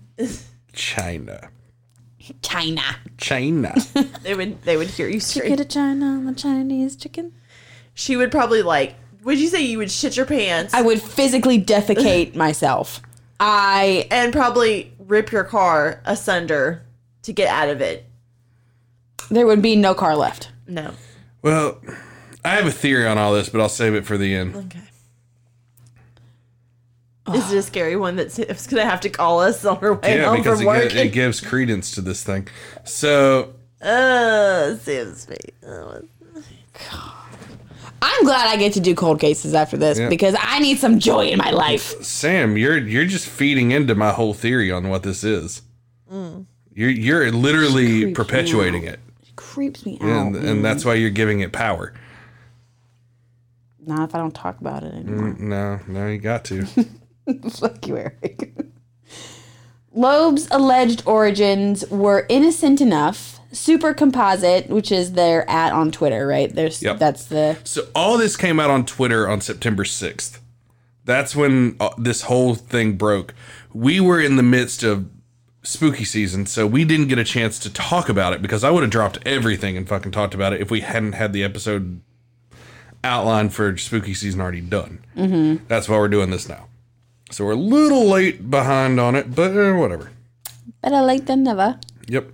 [0.72, 1.50] China.
[2.42, 2.82] China.
[3.18, 3.74] China.
[4.22, 5.44] They would they would hear you scream.
[5.44, 7.32] Chicken to China, the Chinese chicken.
[7.94, 8.94] She would probably like.
[9.24, 13.00] Would you say you would shit your pants I would physically defecate myself.
[13.38, 16.84] I and probably rip your car asunder
[17.22, 18.06] to get out of it?
[19.28, 20.50] There would be no car left.
[20.66, 20.92] No.
[21.42, 21.78] well,
[22.44, 24.54] I have a theory on all this, but I'll save it for the end.
[24.56, 24.80] Okay.
[27.34, 30.26] Is it a scary one that's gonna have to call us on her way Yeah,
[30.26, 30.90] home because from it, work?
[30.90, 32.48] gi- it gives credence to this thing.
[32.84, 35.36] So uh, Sam's face.
[35.66, 36.00] Oh,
[38.02, 40.08] I'm glad I get to do cold cases after this Yeah.
[40.08, 42.02] because I need some joy in my life.
[42.02, 45.62] Sam, you're you're just feeding into my whole theory on what this is.
[46.10, 46.46] Mm.
[46.74, 49.00] You're you're literally perpetuating it, It
[49.40, 50.08] creeps me out.
[50.08, 51.94] and and that's why you're giving it power.
[53.86, 55.34] Not if I don't talk about it anymore.
[55.38, 56.66] No, no, you got to.
[57.50, 58.54] Fuck you, Eric.
[59.92, 63.40] Loab's alleged origins were innocent enough.
[63.52, 66.54] Super Composite, which is their at on Twitter, right?
[66.54, 66.98] There's Yep.
[66.98, 70.38] that's the So all this came out on Twitter on September 6th.
[71.04, 73.34] That's when uh, this whole thing broke.
[73.72, 75.08] We were in the midst of
[75.62, 78.82] spooky season, so we didn't get a chance to talk about it because I would
[78.82, 82.00] have dropped everything and fucking talked about it if we hadn't had the episode
[83.04, 85.04] outlined for spooky season already done.
[85.16, 85.64] Mm-hmm.
[85.68, 86.66] That's why we're doing this now.
[87.30, 90.10] So we're a little late behind on it, but eh, whatever.
[90.82, 91.78] Better late than never.
[92.08, 92.32] Yep.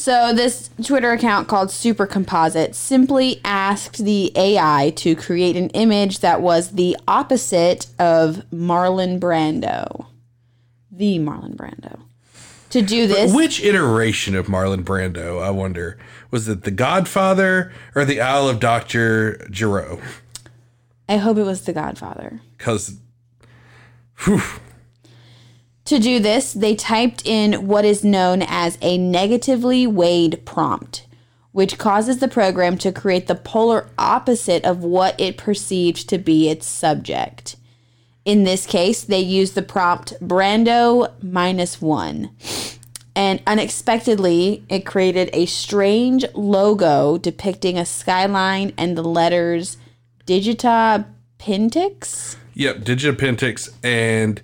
[0.00, 6.20] So this Twitter account called Super Composite simply asked the AI to create an image
[6.20, 10.06] that was the opposite of Marlon Brando.
[11.00, 12.02] The Marlon Brando.
[12.68, 15.96] To do this, Which iteration of Marlon Brando, I wonder?
[16.30, 19.48] Was it The Godfather or The Isle of Dr.
[19.50, 19.98] Giro?
[21.08, 22.42] I hope it was The Godfather.
[22.58, 22.98] Because
[24.26, 31.06] To do this, they typed in what is known as a negatively weighed prompt,
[31.52, 36.50] which causes the program to create the polar opposite of what it perceived to be
[36.50, 37.56] its subject.
[38.24, 42.30] In this case, they used the prompt Brando minus one.
[43.16, 49.76] And unexpectedly, it created a strange logo depicting a skyline and the letters
[50.26, 51.06] Digita
[51.38, 52.36] Pintix.
[52.54, 54.40] Yep, Digipentix, and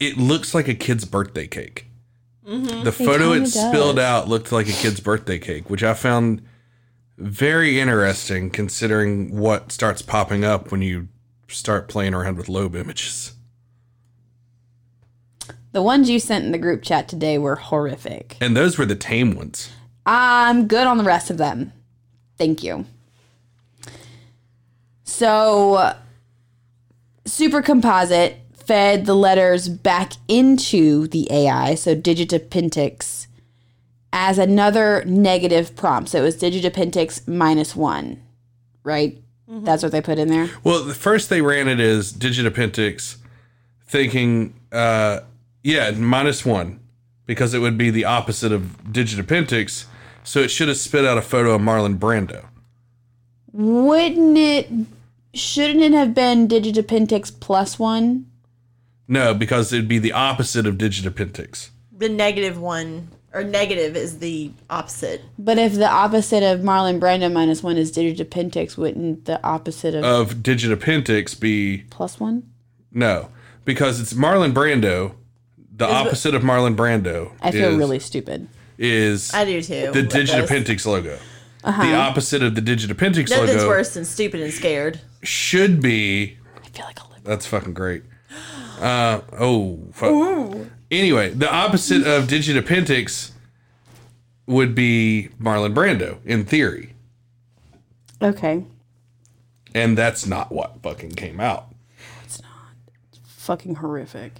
[0.00, 1.86] it looks like a kid's birthday cake.
[2.46, 2.84] Mm-hmm.
[2.84, 6.42] The photo it kinda spilled out looked like a kid's birthday cake, which I found
[7.18, 11.08] very interesting considering what starts popping up when you
[11.48, 13.32] start playing around with Loab images.
[15.72, 18.36] The ones you sent in the group chat today were horrific.
[18.40, 19.70] And those were the tame ones.
[20.06, 21.72] I'm good on the rest of them.
[22.38, 22.86] Thank you.
[25.04, 25.94] So,
[27.26, 33.26] Super Composite fed the letters back into the AI, so Digitapintix,
[34.12, 36.10] as another negative prompt.
[36.10, 38.22] So it was Digitapintix minus one,
[38.82, 39.22] right?
[39.48, 40.50] That's what they put in there.
[40.64, 43.16] Well, the first they ran it as Digitapentix,
[43.86, 45.20] thinking, uh,
[45.62, 46.80] yeah, minus one,
[47.26, 49.86] because it would be the opposite of Digitapentix.
[50.24, 52.46] So it should have spit out a photo of Marlon Brando.
[53.52, 54.68] Wouldn't it?
[55.32, 58.26] Shouldn't it have been Digitapintix plus one?
[59.06, 61.70] No, because it'd be the opposite of Digitapentix.
[61.96, 65.20] The negative one or negative is the opposite.
[65.38, 70.04] But if the opposite of Marlon Brando minus one is Digitapintix, wouldn't the opposite of
[70.04, 72.44] Of Digitapentix be plus one?
[72.90, 73.28] no,
[73.66, 75.14] because it's Marlon Brando.
[75.76, 77.32] The opposite of Marlon Brando.
[77.42, 78.48] I feel is, really stupid.
[78.78, 79.90] is I do too.
[79.92, 80.30] the with this.
[80.30, 81.18] Digitapentix logo.
[81.62, 85.00] The opposite of the Digitapentix Nothing's logo worse than stupid and scared.
[85.22, 87.20] should be I feel like a liberal.
[87.24, 88.02] That's fucking great.
[88.78, 89.80] Uh oh.
[89.92, 90.68] Fuck.
[90.90, 93.32] Anyway, the opposite of Digitapentix
[94.46, 96.94] would be Marlon Brando in theory,
[98.22, 98.62] Okay.
[99.74, 101.66] and that's not what fucking came out.
[102.24, 102.50] It's not.
[103.08, 104.34] It's fucking horrific.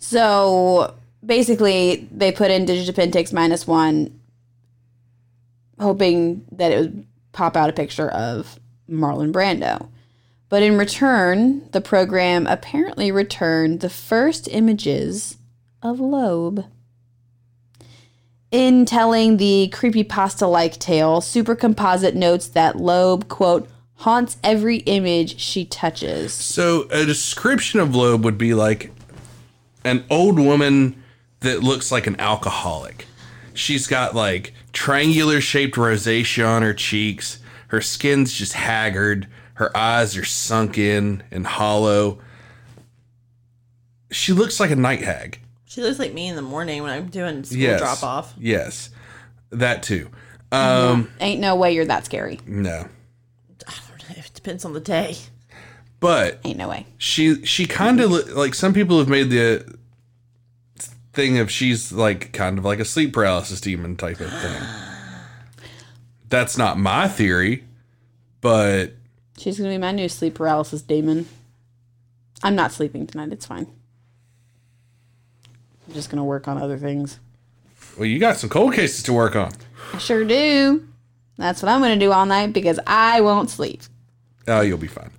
[0.00, 4.18] So basically, they put in Digitapintix minus one,
[5.78, 8.58] hoping that it would pop out a picture of
[8.90, 9.88] Marlon Brando.
[10.48, 15.36] But in return, the program apparently returned the first images
[15.82, 16.66] of Loab.
[18.50, 25.38] In telling the creepypasta like tale, Super Composite notes that Loab, quote, haunts every image
[25.38, 26.32] she touches.
[26.32, 28.90] So a description of Loab would be like
[29.84, 31.02] an old woman
[31.40, 33.06] that looks like an alcoholic.
[33.54, 37.38] She's got like triangular shaped rosacea on her cheeks.
[37.68, 39.28] Her skin's just haggard.
[39.54, 42.18] Her eyes are sunk in and hollow.
[44.10, 45.38] She looks like a night hag.
[45.70, 47.78] She looks like me in the morning when I'm doing school Yes.
[47.80, 48.34] drop off.
[48.36, 48.90] Yes.
[49.50, 50.10] That too.
[50.50, 52.40] Um Ain't no way you're that scary.
[52.44, 52.88] no.
[53.68, 54.16] I don't know.
[54.24, 55.16] It depends on the day.
[56.00, 56.86] But Ain't no way.
[56.98, 59.76] she she kind of like some people have made the
[61.12, 64.62] thing of she's like kind of like a sleep paralysis demon type of thing.
[66.28, 67.62] That's not my theory,
[68.40, 68.94] but
[69.38, 71.26] She's gonna be my new sleep paralysis demon.
[72.42, 73.32] I'm not sleeping tonight.
[73.32, 73.68] It's fine.
[75.90, 77.18] I'm just gonna work on other things.
[77.98, 79.50] well, you got some cold cases to work on.
[79.92, 80.86] I sure do.
[81.36, 83.82] That's what I'm gonna do all night because I won't sleep.
[84.46, 85.10] Oh, you'll be fine.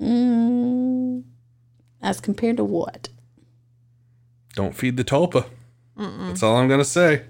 [0.00, 1.24] Mm,
[2.00, 3.08] as compared to what?
[4.54, 5.46] Don't feed the tulpa.
[5.96, 7.24] That's all I'm gonna say.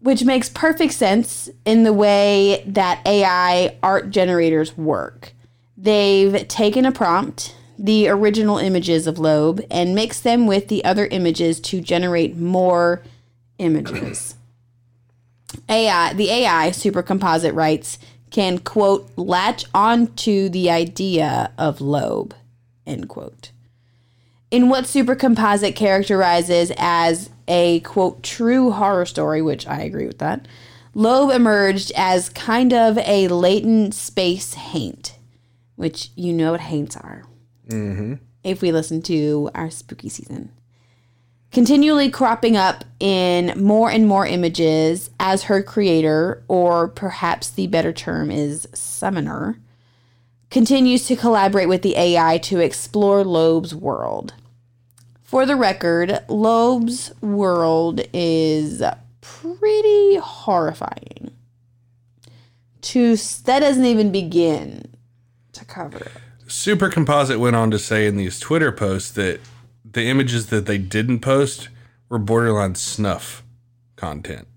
[0.00, 5.32] Which makes perfect sense in the way that AI art generators work.
[5.78, 11.06] They've taken a prompt, the original images of Loab, and mix them with the other
[11.06, 13.02] images to generate more
[13.58, 14.34] images.
[15.68, 17.98] AI, the AI supercomposite writes
[18.30, 22.32] can quote latch onto the idea of Loab,
[22.86, 23.52] end quote
[24.50, 30.46] in what supercomposite characterizes as a quote true horror story, which I agree with that,
[30.94, 35.16] Loab emerged as kind of a latent space haint,
[35.76, 37.24] which you know what haints are.
[37.68, 38.14] Mm-hmm.
[38.44, 40.52] if we listen to our spooky season.
[41.50, 47.92] Continually cropping up in more and more images as her creator, or perhaps the better
[47.92, 49.58] term is summoner,
[50.50, 54.34] continues to collaborate with the AI to explore Loab's world.
[55.22, 58.82] For the record, Loab's world is
[59.20, 61.32] pretty horrifying.
[62.80, 64.84] To that doesn't even begin
[65.52, 66.12] to cover it.
[66.48, 69.40] Supercomposite went on to say in these Twitter posts that
[69.84, 71.68] the images that they didn't post
[72.08, 73.42] were borderline snuff
[73.96, 74.48] content.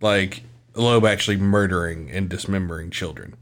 [0.00, 0.42] Like
[0.74, 3.36] Loab actually murdering and dismembering children.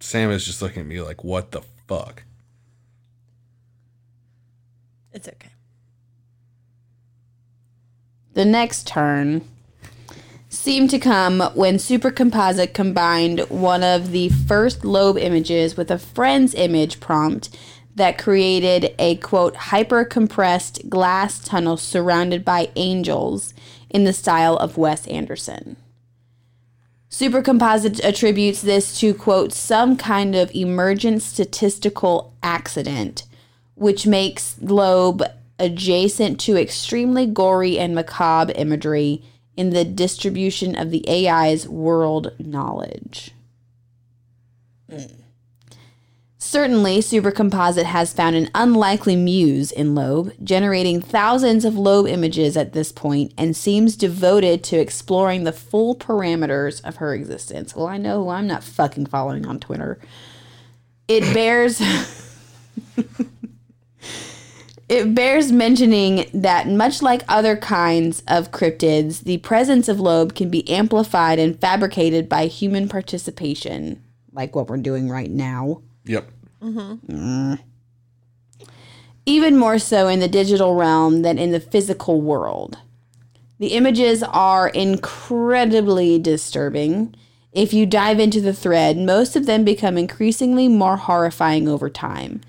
[0.00, 2.24] Sam is just looking at me like, what the fuck?
[5.12, 5.50] It's okay.
[8.34, 9.42] The next turn
[10.48, 15.98] seemed to come when Super Composite combined one of the first Loab images with a
[15.98, 17.56] friend's image prompt
[17.94, 23.52] that created a quote hyper compressed glass tunnel surrounded by angels
[23.90, 25.76] in the style of Wes Anderson.
[27.10, 33.24] Supercomposite attributes this to, quote, some kind of emergent statistical accident,
[33.74, 35.26] which makes Loab
[35.58, 39.22] adjacent to extremely gory and macabre imagery
[39.58, 43.32] in the distribution of the AI's world knowledge.
[44.88, 45.16] Mm.
[46.38, 52.72] Certainly, Supercomposite has found an unlikely muse in Loab, generating thousands of Loab images at
[52.72, 57.74] this point, and seems devoted to exploring the full parameters of her existence.
[57.74, 59.98] Well, I know who I'm not fucking following on Twitter.
[61.08, 61.82] It bears.
[64.88, 70.48] it bears mentioning that, much like other kinds of cryptids, the presence of Loab can
[70.48, 75.82] be amplified and fabricated by human participation, like what we're doing right now.
[76.04, 76.30] Yep.
[76.62, 77.54] Mm-hmm.
[79.26, 82.78] Even more so in the digital realm than in the physical world.
[83.58, 87.14] The images are incredibly disturbing.
[87.52, 92.40] If you dive into the thread, most of them become increasingly more horrifying over time.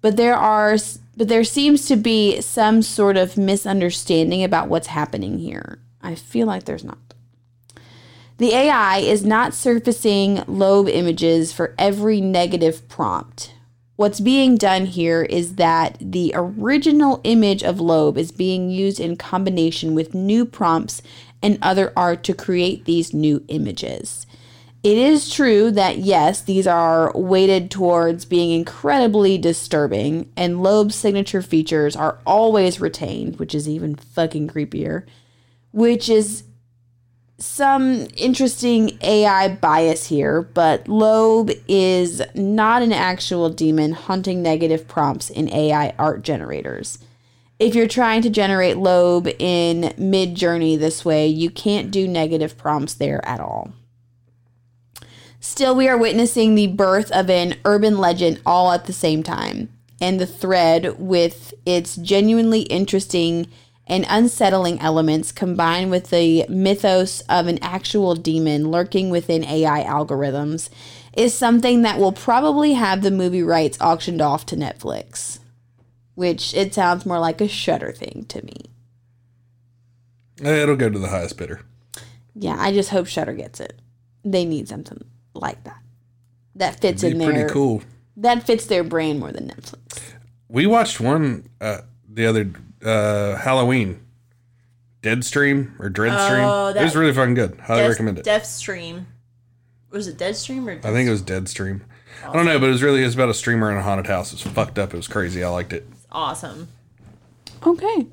[0.00, 0.76] But there are
[1.16, 5.78] but there seems to be some sort of misunderstanding about what's happening here.
[6.02, 6.98] I feel like there's not.
[8.38, 13.54] The AI is not surfacing Loab images for every negative prompt.
[13.96, 19.16] What's being done here is that the original image of Loab is being used in
[19.16, 21.02] combination with new prompts
[21.42, 24.26] and other art to create these new images.
[24.82, 31.40] It is true that, yes, these are weighted towards being incredibly disturbing, and Loab's signature
[31.40, 35.04] features are always retained, which is even fucking creepier,
[35.70, 36.42] which is
[37.38, 45.30] some interesting AI bias here, but Loab is not an actual demon hunting negative prompts
[45.30, 46.98] in AI art generators.
[47.60, 52.94] If you're trying to generate Loab in Midjourney this way, you can't do negative prompts
[52.94, 53.72] there at all.
[55.44, 59.70] Still, we are witnessing the birth of an urban legend all at the same time,
[60.00, 63.48] and the thread with its genuinely interesting
[63.88, 70.70] and unsettling elements combined with the mythos of an actual demon lurking within AI algorithms
[71.16, 75.40] is something that will probably have the movie rights auctioned off to Netflix.
[76.14, 78.66] Which it sounds more like a Shudder thing to me.
[80.40, 81.62] Eh, it'll go to the highest bidder.
[82.32, 83.80] Yeah, I just hope Shudder gets it.
[84.24, 85.80] They need something like that.
[86.54, 87.32] That fits in there.
[87.32, 87.82] Pretty cool.
[88.16, 90.00] That fits their brand more than Netflix.
[90.48, 92.50] We watched one uh, the other
[92.84, 94.00] uh, Halloween.
[95.02, 96.44] Deadstream or Dreadstream.
[96.44, 97.58] Oh, it was really fucking good.
[97.58, 98.24] Highly recommend it.
[98.24, 99.06] Deathstream.
[99.90, 100.76] Was it Deadstream or?
[100.76, 100.84] Deathstream?
[100.84, 101.80] I think it was Deadstream.
[102.20, 102.30] Awesome.
[102.30, 104.06] I don't know, but it was really it was about a streamer in a haunted
[104.06, 104.32] house.
[104.32, 104.94] It was fucked up.
[104.94, 105.42] It was crazy.
[105.42, 105.88] I liked it.
[105.90, 106.68] It's awesome.
[107.66, 108.06] Okay.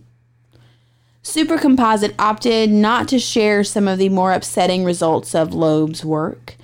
[1.22, 6.56] Supercomposite opted not to share some of the more upsetting results of Loab's work.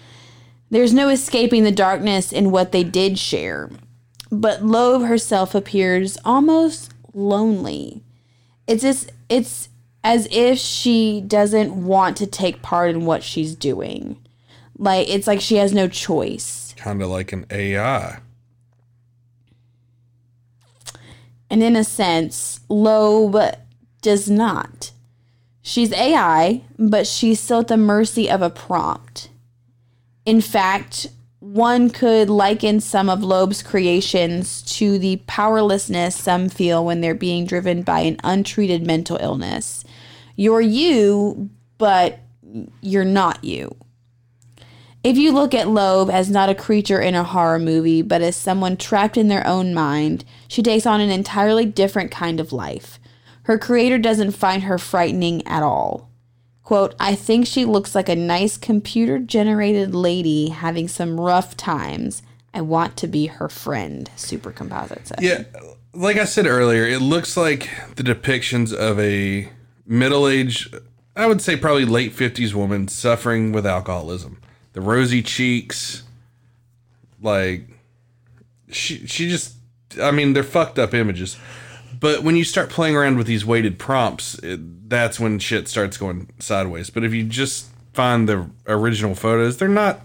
[0.75, 3.69] There's no escaping the darkness in what they did share.
[4.29, 8.03] But Loab herself appears almost lonely.
[8.67, 9.69] It's just it's
[10.03, 14.17] as if she doesn't want to take part in what she's doing.
[14.77, 16.73] Like it's like she has no choice.
[16.75, 18.19] Kind of like an AI.
[21.49, 23.55] And in a sense, Loab
[24.01, 24.91] does not.
[25.61, 29.29] She's AI, but she's still at the mercy of a prompt.
[30.25, 31.07] In fact,
[31.39, 37.45] one could liken some of Loab's creations to the powerlessness some feel when they're being
[37.45, 39.83] driven by an untreated mental illness.
[40.35, 42.19] You're you, but
[42.81, 43.75] you're not you.
[45.03, 48.35] If you look at Loab as not a creature in a horror movie, but as
[48.35, 52.99] someone trapped in their own mind, she takes on an entirely different kind of life.
[53.43, 56.09] Her creator doesn't find her frightening at all.
[56.65, 62.23] Quote, I think she looks like a nice computer generated lady having some rough times.
[62.55, 65.21] I want to be her friend, Supercomposite said.
[65.21, 65.43] Yeah,
[65.93, 69.47] like I said earlier, it looks like the depictions of a
[69.85, 70.75] middle aged,
[71.15, 74.41] I would say probably late 50s woman suffering with alcoholism.
[74.73, 76.01] The rosy cheeks,
[77.21, 77.67] like,
[78.71, 79.53] she, she just,
[80.01, 81.37] I mean, they're fucked up images.
[81.99, 85.97] But when you start playing around with these weighted prompts, it, that's when shit starts
[85.97, 86.89] going sideways.
[86.89, 90.01] But if you just find the original photos, they're not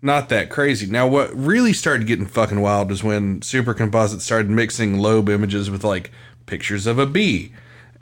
[0.00, 0.86] not that crazy.
[0.86, 5.82] Now, what really started getting fucking wild was when Supercomposite started mixing Loab images with
[5.82, 6.12] like
[6.46, 7.52] pictures of a bee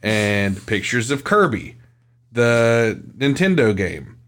[0.02, 1.76] and pictures of Kirby,
[2.30, 4.18] the Nintendo game.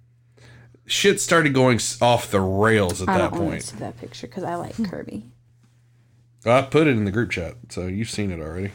[0.86, 3.60] Shit started going off the rails at I that want point.
[3.60, 5.26] to see that picture because I like Kirby.
[6.50, 8.72] I put it in the group chat, so you've seen it already.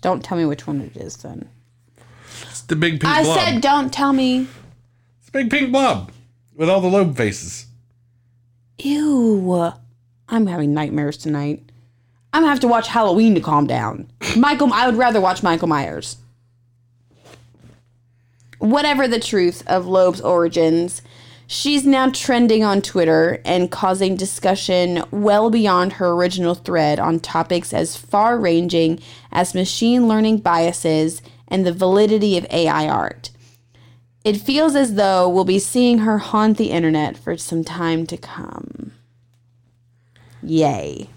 [0.00, 1.48] Don't tell me which one it is then.
[2.42, 3.38] It's the big pink I blob.
[3.38, 4.46] said don't tell me.
[5.20, 6.12] it's a big pink blob
[6.54, 7.66] with all the Loab faces.
[8.78, 9.72] Ew.
[10.28, 11.70] I'm having nightmares tonight.
[12.32, 14.08] I'm gonna have to watch Halloween to calm down.
[14.36, 16.16] Michael, I would rather watch Michael Myers.
[18.58, 21.02] Whatever the truth of Loab's origins,
[21.46, 27.72] she's now trending on Twitter and causing discussion well beyond her original thread on topics
[27.72, 29.00] as far ranging
[29.32, 33.30] as machine learning biases and the validity of AI art.
[34.24, 38.16] It feels as though we'll be seeing her haunt the internet for some time to
[38.16, 38.92] come.
[40.42, 41.10] Yay.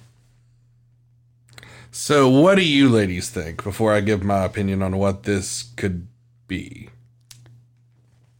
[1.92, 6.08] So, what do you ladies think before I give my opinion on what this could
[6.48, 6.90] be?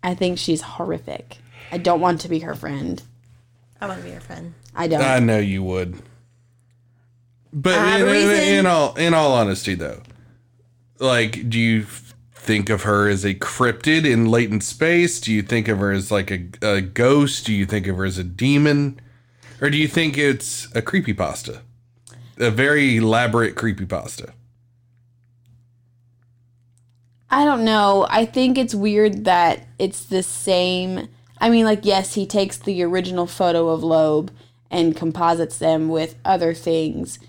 [0.04, 1.40] I think she's horrific.
[1.72, 3.02] I don't want to be her friend.
[3.82, 4.54] I want to be her friend.
[4.76, 5.02] I don't.
[5.02, 6.02] I know you would.
[7.54, 8.54] But I have in, a in- reason.
[8.56, 10.02] in all in all honesty though,
[11.00, 11.84] like do you
[12.48, 15.20] think of her as a cryptid in latent space?
[15.20, 17.46] Do you think of her as like a, a ghost?
[17.46, 19.00] Do you think of her as a demon?
[19.60, 21.62] Or do you think it's a creepypasta?
[22.38, 24.32] A very elaborate creepypasta.
[27.30, 28.08] I don't know.
[28.10, 31.10] I think it's weird that it's the same.
[31.40, 34.30] I mean, like, yes, he takes the original photo of Loab
[34.72, 37.20] and composites them with other things,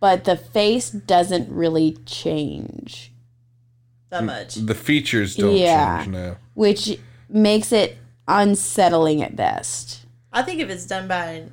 [0.00, 3.12] but the face doesn't really change,
[4.10, 4.54] That much.
[4.54, 5.98] The features don't Yeah.
[6.04, 6.36] change now.
[6.54, 6.98] which
[7.28, 10.00] makes it unsettling at best.
[10.32, 11.44] I think if it's done by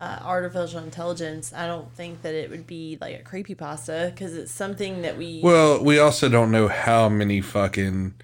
[0.00, 4.50] uh, artificial intelligence, I don't think that it would be like a creepypasta because it's
[4.52, 5.40] something that we.
[5.42, 8.14] Well, we also don't know how many fucking.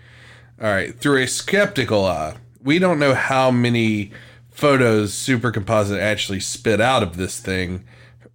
[0.61, 4.11] All right, through a skeptical eye, we don't know how many
[4.51, 7.85] photos Supercomposite actually spit out of this thing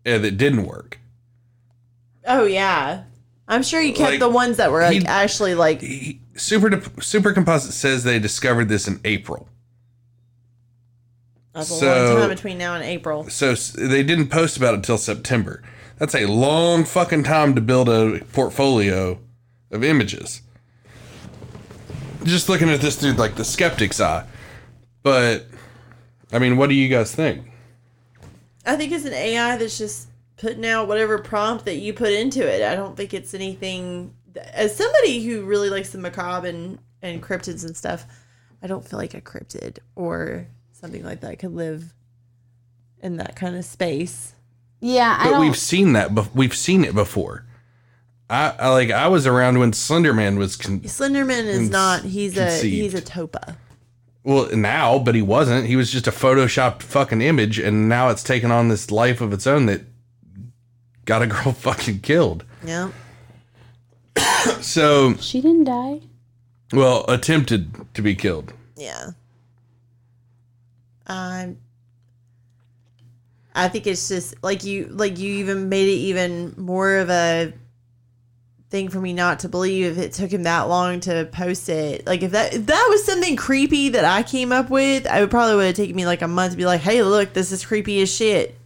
[0.05, 0.99] uh, that didn't work.
[2.26, 3.03] oh yeah,
[3.47, 5.82] I'm sure you kept Like, the ones that were like he- actually like.
[5.82, 9.47] He, Super Supercomposite says they discovered this in April,
[11.53, 13.30] That's a so- long time between now and April.
[13.30, 15.61] so they didn't post about it until September.
[15.99, 19.19] That's a long fucking time to build a portfolio
[19.71, 20.41] of images.
[22.24, 24.26] Just looking at this through like the skeptic's eye,
[25.01, 25.45] but
[26.32, 27.45] I mean, what do you guys think?
[28.65, 30.07] I think it's an AI that's just
[30.38, 32.63] putting out whatever prompt that you put into it.
[32.63, 34.13] I don't think it's anything.
[34.53, 38.05] As somebody who really likes the macabre and, and cryptids and stuff,
[38.61, 41.93] I don't feel like a cryptid or something like that could live
[43.01, 44.34] in that kind of space.
[44.80, 45.41] Yeah, I But don't.
[45.41, 46.11] we've seen that.
[46.11, 47.45] Bef- we've seen it before.
[48.34, 48.90] I, I like.
[48.90, 50.56] I was around when Slenderman was.
[50.56, 52.02] Con- Slenderman is Con- not.
[52.04, 53.56] He's a he's a tulpa.
[54.24, 55.68] well, now, but he wasn't.
[55.68, 59.34] He was just a photoshopped fucking image, and now it's taken on this life of
[59.34, 59.82] its own that
[61.06, 62.44] got a girl fucking killed.
[62.66, 62.92] Yeah.
[64.62, 66.02] So, she didn't die.
[66.74, 68.54] well, attempted to be killed.
[68.76, 69.12] Yeah.
[71.08, 71.58] Um
[73.56, 77.54] I think it's just like you like you even made it even more of a
[78.74, 82.07] thing for me not to believe if it took him that long to post it.
[82.07, 85.30] Like if that if that was something creepy that I came up with, I would
[85.30, 87.63] probably would have taken me like a month to be like, "Hey, look, this is
[87.63, 88.57] creepy as shit."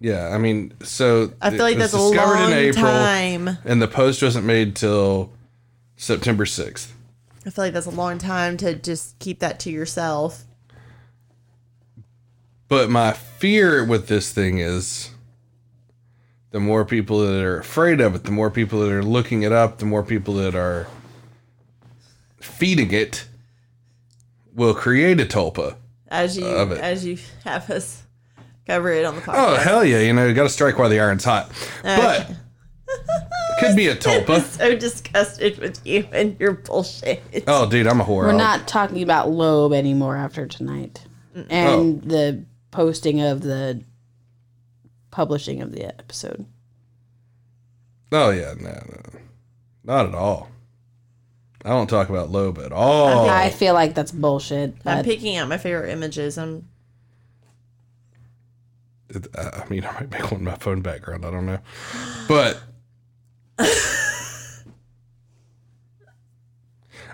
[0.00, 3.56] Yeah, I mean, so I feel like that's a long time.
[3.64, 5.30] and the post wasn't made till
[5.96, 6.92] September sixth.
[7.46, 10.42] I feel like that's a long time to just keep that to yourself.
[12.66, 15.13] But my fear with this thing is
[16.54, 19.50] the more people that are afraid of it, the more people that are looking it
[19.50, 20.86] up, the more people that are
[22.38, 23.26] feeding it,
[24.54, 25.74] will create a tulpa.
[26.06, 26.78] as you Of it.
[26.78, 28.04] as you have us
[28.68, 29.34] cover it on the oh, podcast.
[29.34, 29.98] Oh hell yeah!
[29.98, 31.50] You know, you got to strike while the iron's hot.
[31.82, 32.36] Uh, but
[33.58, 34.40] could be a tulpa.
[34.40, 37.42] so disgusted with you and your bullshit.
[37.48, 38.26] Oh, dude, I'm a whore.
[38.26, 42.08] We're not talking about Loab anymore after tonight, and oh.
[42.08, 43.82] the posting of the
[45.14, 46.44] publishing of the episode.
[48.10, 49.20] Oh yeah, no, no,
[49.84, 50.48] not at all.
[51.64, 53.28] I don't talk about Loab at all.
[53.30, 54.74] I feel like that's bullshit.
[54.84, 56.36] I'm but- picking out my favorite images.
[56.36, 56.68] I'm
[59.08, 61.24] It- uh, I mean, I might make one my phone background.
[61.24, 61.60] I don't know,
[62.26, 62.60] but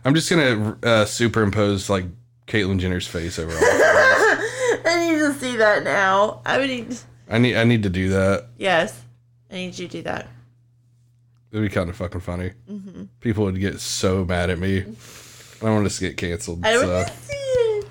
[0.04, 2.06] I'm just gonna uh, superimpose like
[2.46, 3.52] Caitlyn Jenner's face over.
[3.52, 3.58] All.
[3.62, 6.40] I need to see that now.
[6.46, 6.96] I would need
[7.30, 8.48] I need I need to do that.
[8.58, 9.00] yes.
[9.50, 10.28] I need you to do that.
[11.50, 12.52] It'd be kind of fucking funny.
[12.70, 13.04] Mm-hmm.
[13.20, 14.80] People would get so mad at me.
[14.80, 14.84] I
[15.64, 16.64] don't want us to get canceled.
[16.64, 17.88] I don't So want to see it.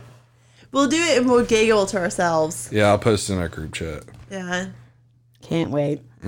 [0.72, 2.70] We'll do it and we'll giggle to ourselves.
[2.72, 4.04] yeah, I'll post in our group chat.
[4.32, 4.68] Yeah.
[5.42, 6.02] Can't wait.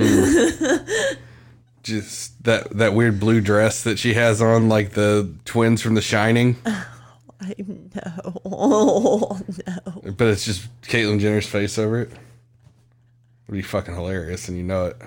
[1.83, 6.01] Just that that weird blue dress that she has on, like the twins from The
[6.01, 6.57] Shining.
[6.65, 8.41] I know.
[8.45, 10.11] Oh, no.
[10.11, 12.11] But it's just Caitlyn Jenner's face over it.
[13.51, 14.97] It'd be fucking hilarious, and you know it.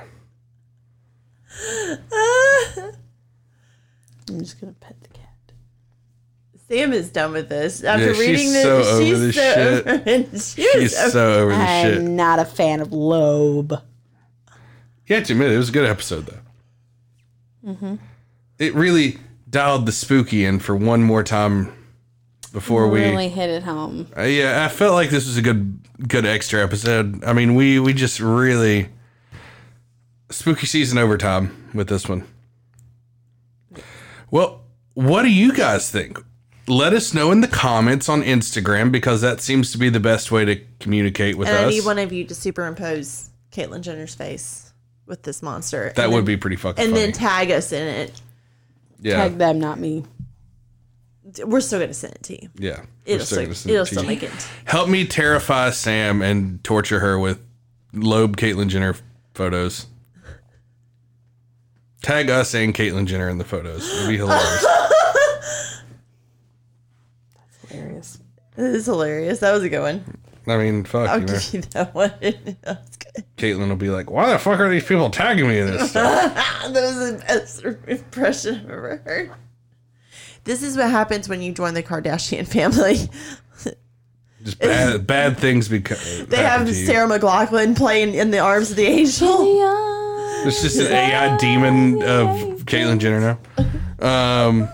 [4.28, 5.30] I'm just gonna pet the cat.
[6.68, 7.82] Sam is done with this.
[7.82, 9.86] After Yeah, reading this, so she's this so shit.
[9.86, 10.28] over it.
[10.42, 11.99] She She's over- so over the shit.
[11.99, 13.80] I'm not a fan of Loab.
[15.07, 17.72] You have to admit, it was a good episode, though.
[17.72, 17.95] Mm-hmm.
[18.59, 19.18] It really
[19.49, 21.72] dialed the spooky in for one more time
[22.55, 23.00] before we.
[23.02, 24.07] really hit it home.
[24.16, 25.78] Uh, yeah, I felt like this was a good,
[26.09, 27.22] good extra episode.
[27.24, 28.88] I mean, we we just really
[30.30, 32.26] spooky season overtime with this one.
[34.30, 34.62] Well,
[34.94, 36.18] what do you guys think?
[36.66, 40.32] Let us know in the comments on Instagram because that seems to be the best
[40.32, 41.74] way to communicate with And I us.
[41.74, 44.72] need one of you to superimpose Caitlyn Jenner's face
[45.07, 45.92] with this monster.
[45.94, 47.05] that and would then, be pretty fucking And funny.
[47.05, 48.20] then tag us in it.
[49.02, 50.05] yeah, Tag them, not me.
[51.45, 52.49] We're still gonna send it to you.
[52.57, 52.82] yeah.
[53.07, 54.09] It'll still still, gonna send it it'll to still you.
[54.09, 54.30] make it.
[54.66, 57.41] Help me terrify Sam and torture her with
[57.95, 58.95] Loab Caitlyn Jenner
[59.35, 59.87] photos.
[62.03, 63.91] Tag us and Caitlyn Jenner in the photos.
[63.91, 64.64] It'd be hilarious.
[67.35, 68.18] That's hilarious.
[68.57, 69.39] This is hilarious.
[69.41, 70.05] That was a good one.
[70.47, 71.32] I mean, fuck I'll you know.
[71.32, 72.12] give you that one.
[72.20, 73.24] that was good.
[73.39, 76.35] Caitlyn will be like, "Why the fuck are these people tagging me in this stuff?"
[76.64, 79.32] That was the best impression I've ever heard.
[80.45, 82.97] This is what happens when you join the Kardashian family.
[84.42, 88.84] Just bad, bad things because They have Sarah McLachlan playing in the arms of the
[88.86, 89.90] angel.
[90.47, 93.38] It's just an AI demon of Caitlyn Jenner
[93.99, 94.07] now.
[94.07, 94.68] Um,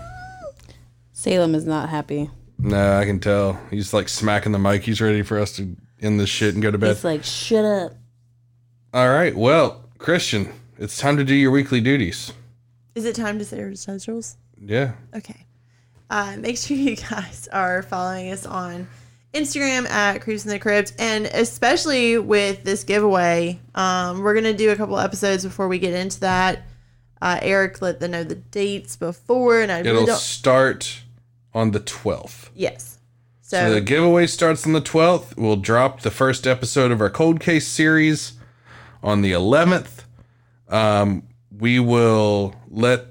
[1.13, 2.29] Salem is not happy.
[2.59, 3.57] no, I can tell.
[3.69, 4.83] He's like smacking the mic.
[4.83, 6.91] He's ready for us to end this shit and go to bed.
[6.91, 7.93] It's like, shut up.
[8.93, 9.33] All right.
[9.33, 12.33] Well, Christian, it's time to do your weekly duties.
[12.95, 14.35] Is it time to say our socials?
[14.59, 14.91] Yeah.
[15.15, 15.45] Okay.
[16.11, 18.85] Uh, make sure you guys are following us on
[19.33, 24.71] Instagram at Creeps in the Crypt, and especially with this giveaway, um, we're gonna do
[24.71, 26.63] a couple episodes before we get into that.
[27.21, 30.17] Uh, Eric let them know the dates before, and I It'll don't.
[30.19, 31.01] start
[31.53, 32.49] on the 12th.
[32.55, 32.97] Yes.
[33.41, 35.37] So So, the giveaway starts on the 12th.
[35.37, 38.33] We'll drop the first episode of our cold case series
[39.03, 40.03] on the 11th.
[40.67, 41.23] Um,
[41.57, 43.05] we will let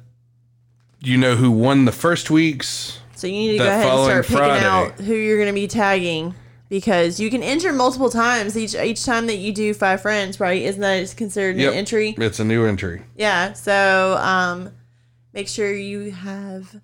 [1.00, 2.98] you know who won the first weeks.
[3.16, 4.64] so you need to go ahead and start picking Friday.
[4.66, 6.34] out who you're gonna be tagging
[6.68, 10.62] because you can enter multiple times each each time that you do five friends, right?
[10.62, 11.72] Isn't that considered Yep.
[11.72, 12.14] an entry?
[12.18, 13.02] It's a new entry.
[13.16, 13.52] Yeah.
[13.54, 14.70] So um,
[15.32, 16.80] make sure you have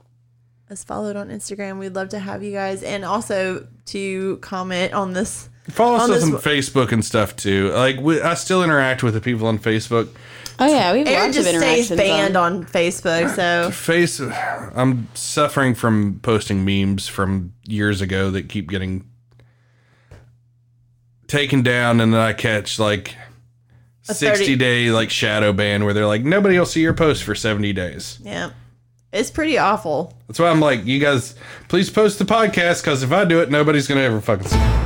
[0.71, 1.79] us followed on Instagram.
[1.79, 5.49] We'd love to have you guys, and also to comment on this.
[5.71, 7.71] Follow us On on this some one- Facebook and stuff too.
[7.73, 10.09] Like we, I still interact with the people on Facebook.
[10.59, 14.21] Oh, yeah, we have Aaron lots of just stays banned on- on Facebook, so Face,
[14.21, 19.05] I'm suffering from posting memes from years ago that keep getting
[21.29, 23.15] taken down, and then I catch like
[24.09, 27.23] A 60 30 day like shadow ban where they're like, nobody will see your post
[27.23, 28.19] for 70 days.
[28.23, 28.51] yeah,
[29.13, 30.15] it's pretty awful.
[30.29, 31.35] That's why I'm like, you guys,
[31.69, 34.57] please post the podcast because if I do it, nobody's gonna ever fucking see.
[34.59, 34.86] it.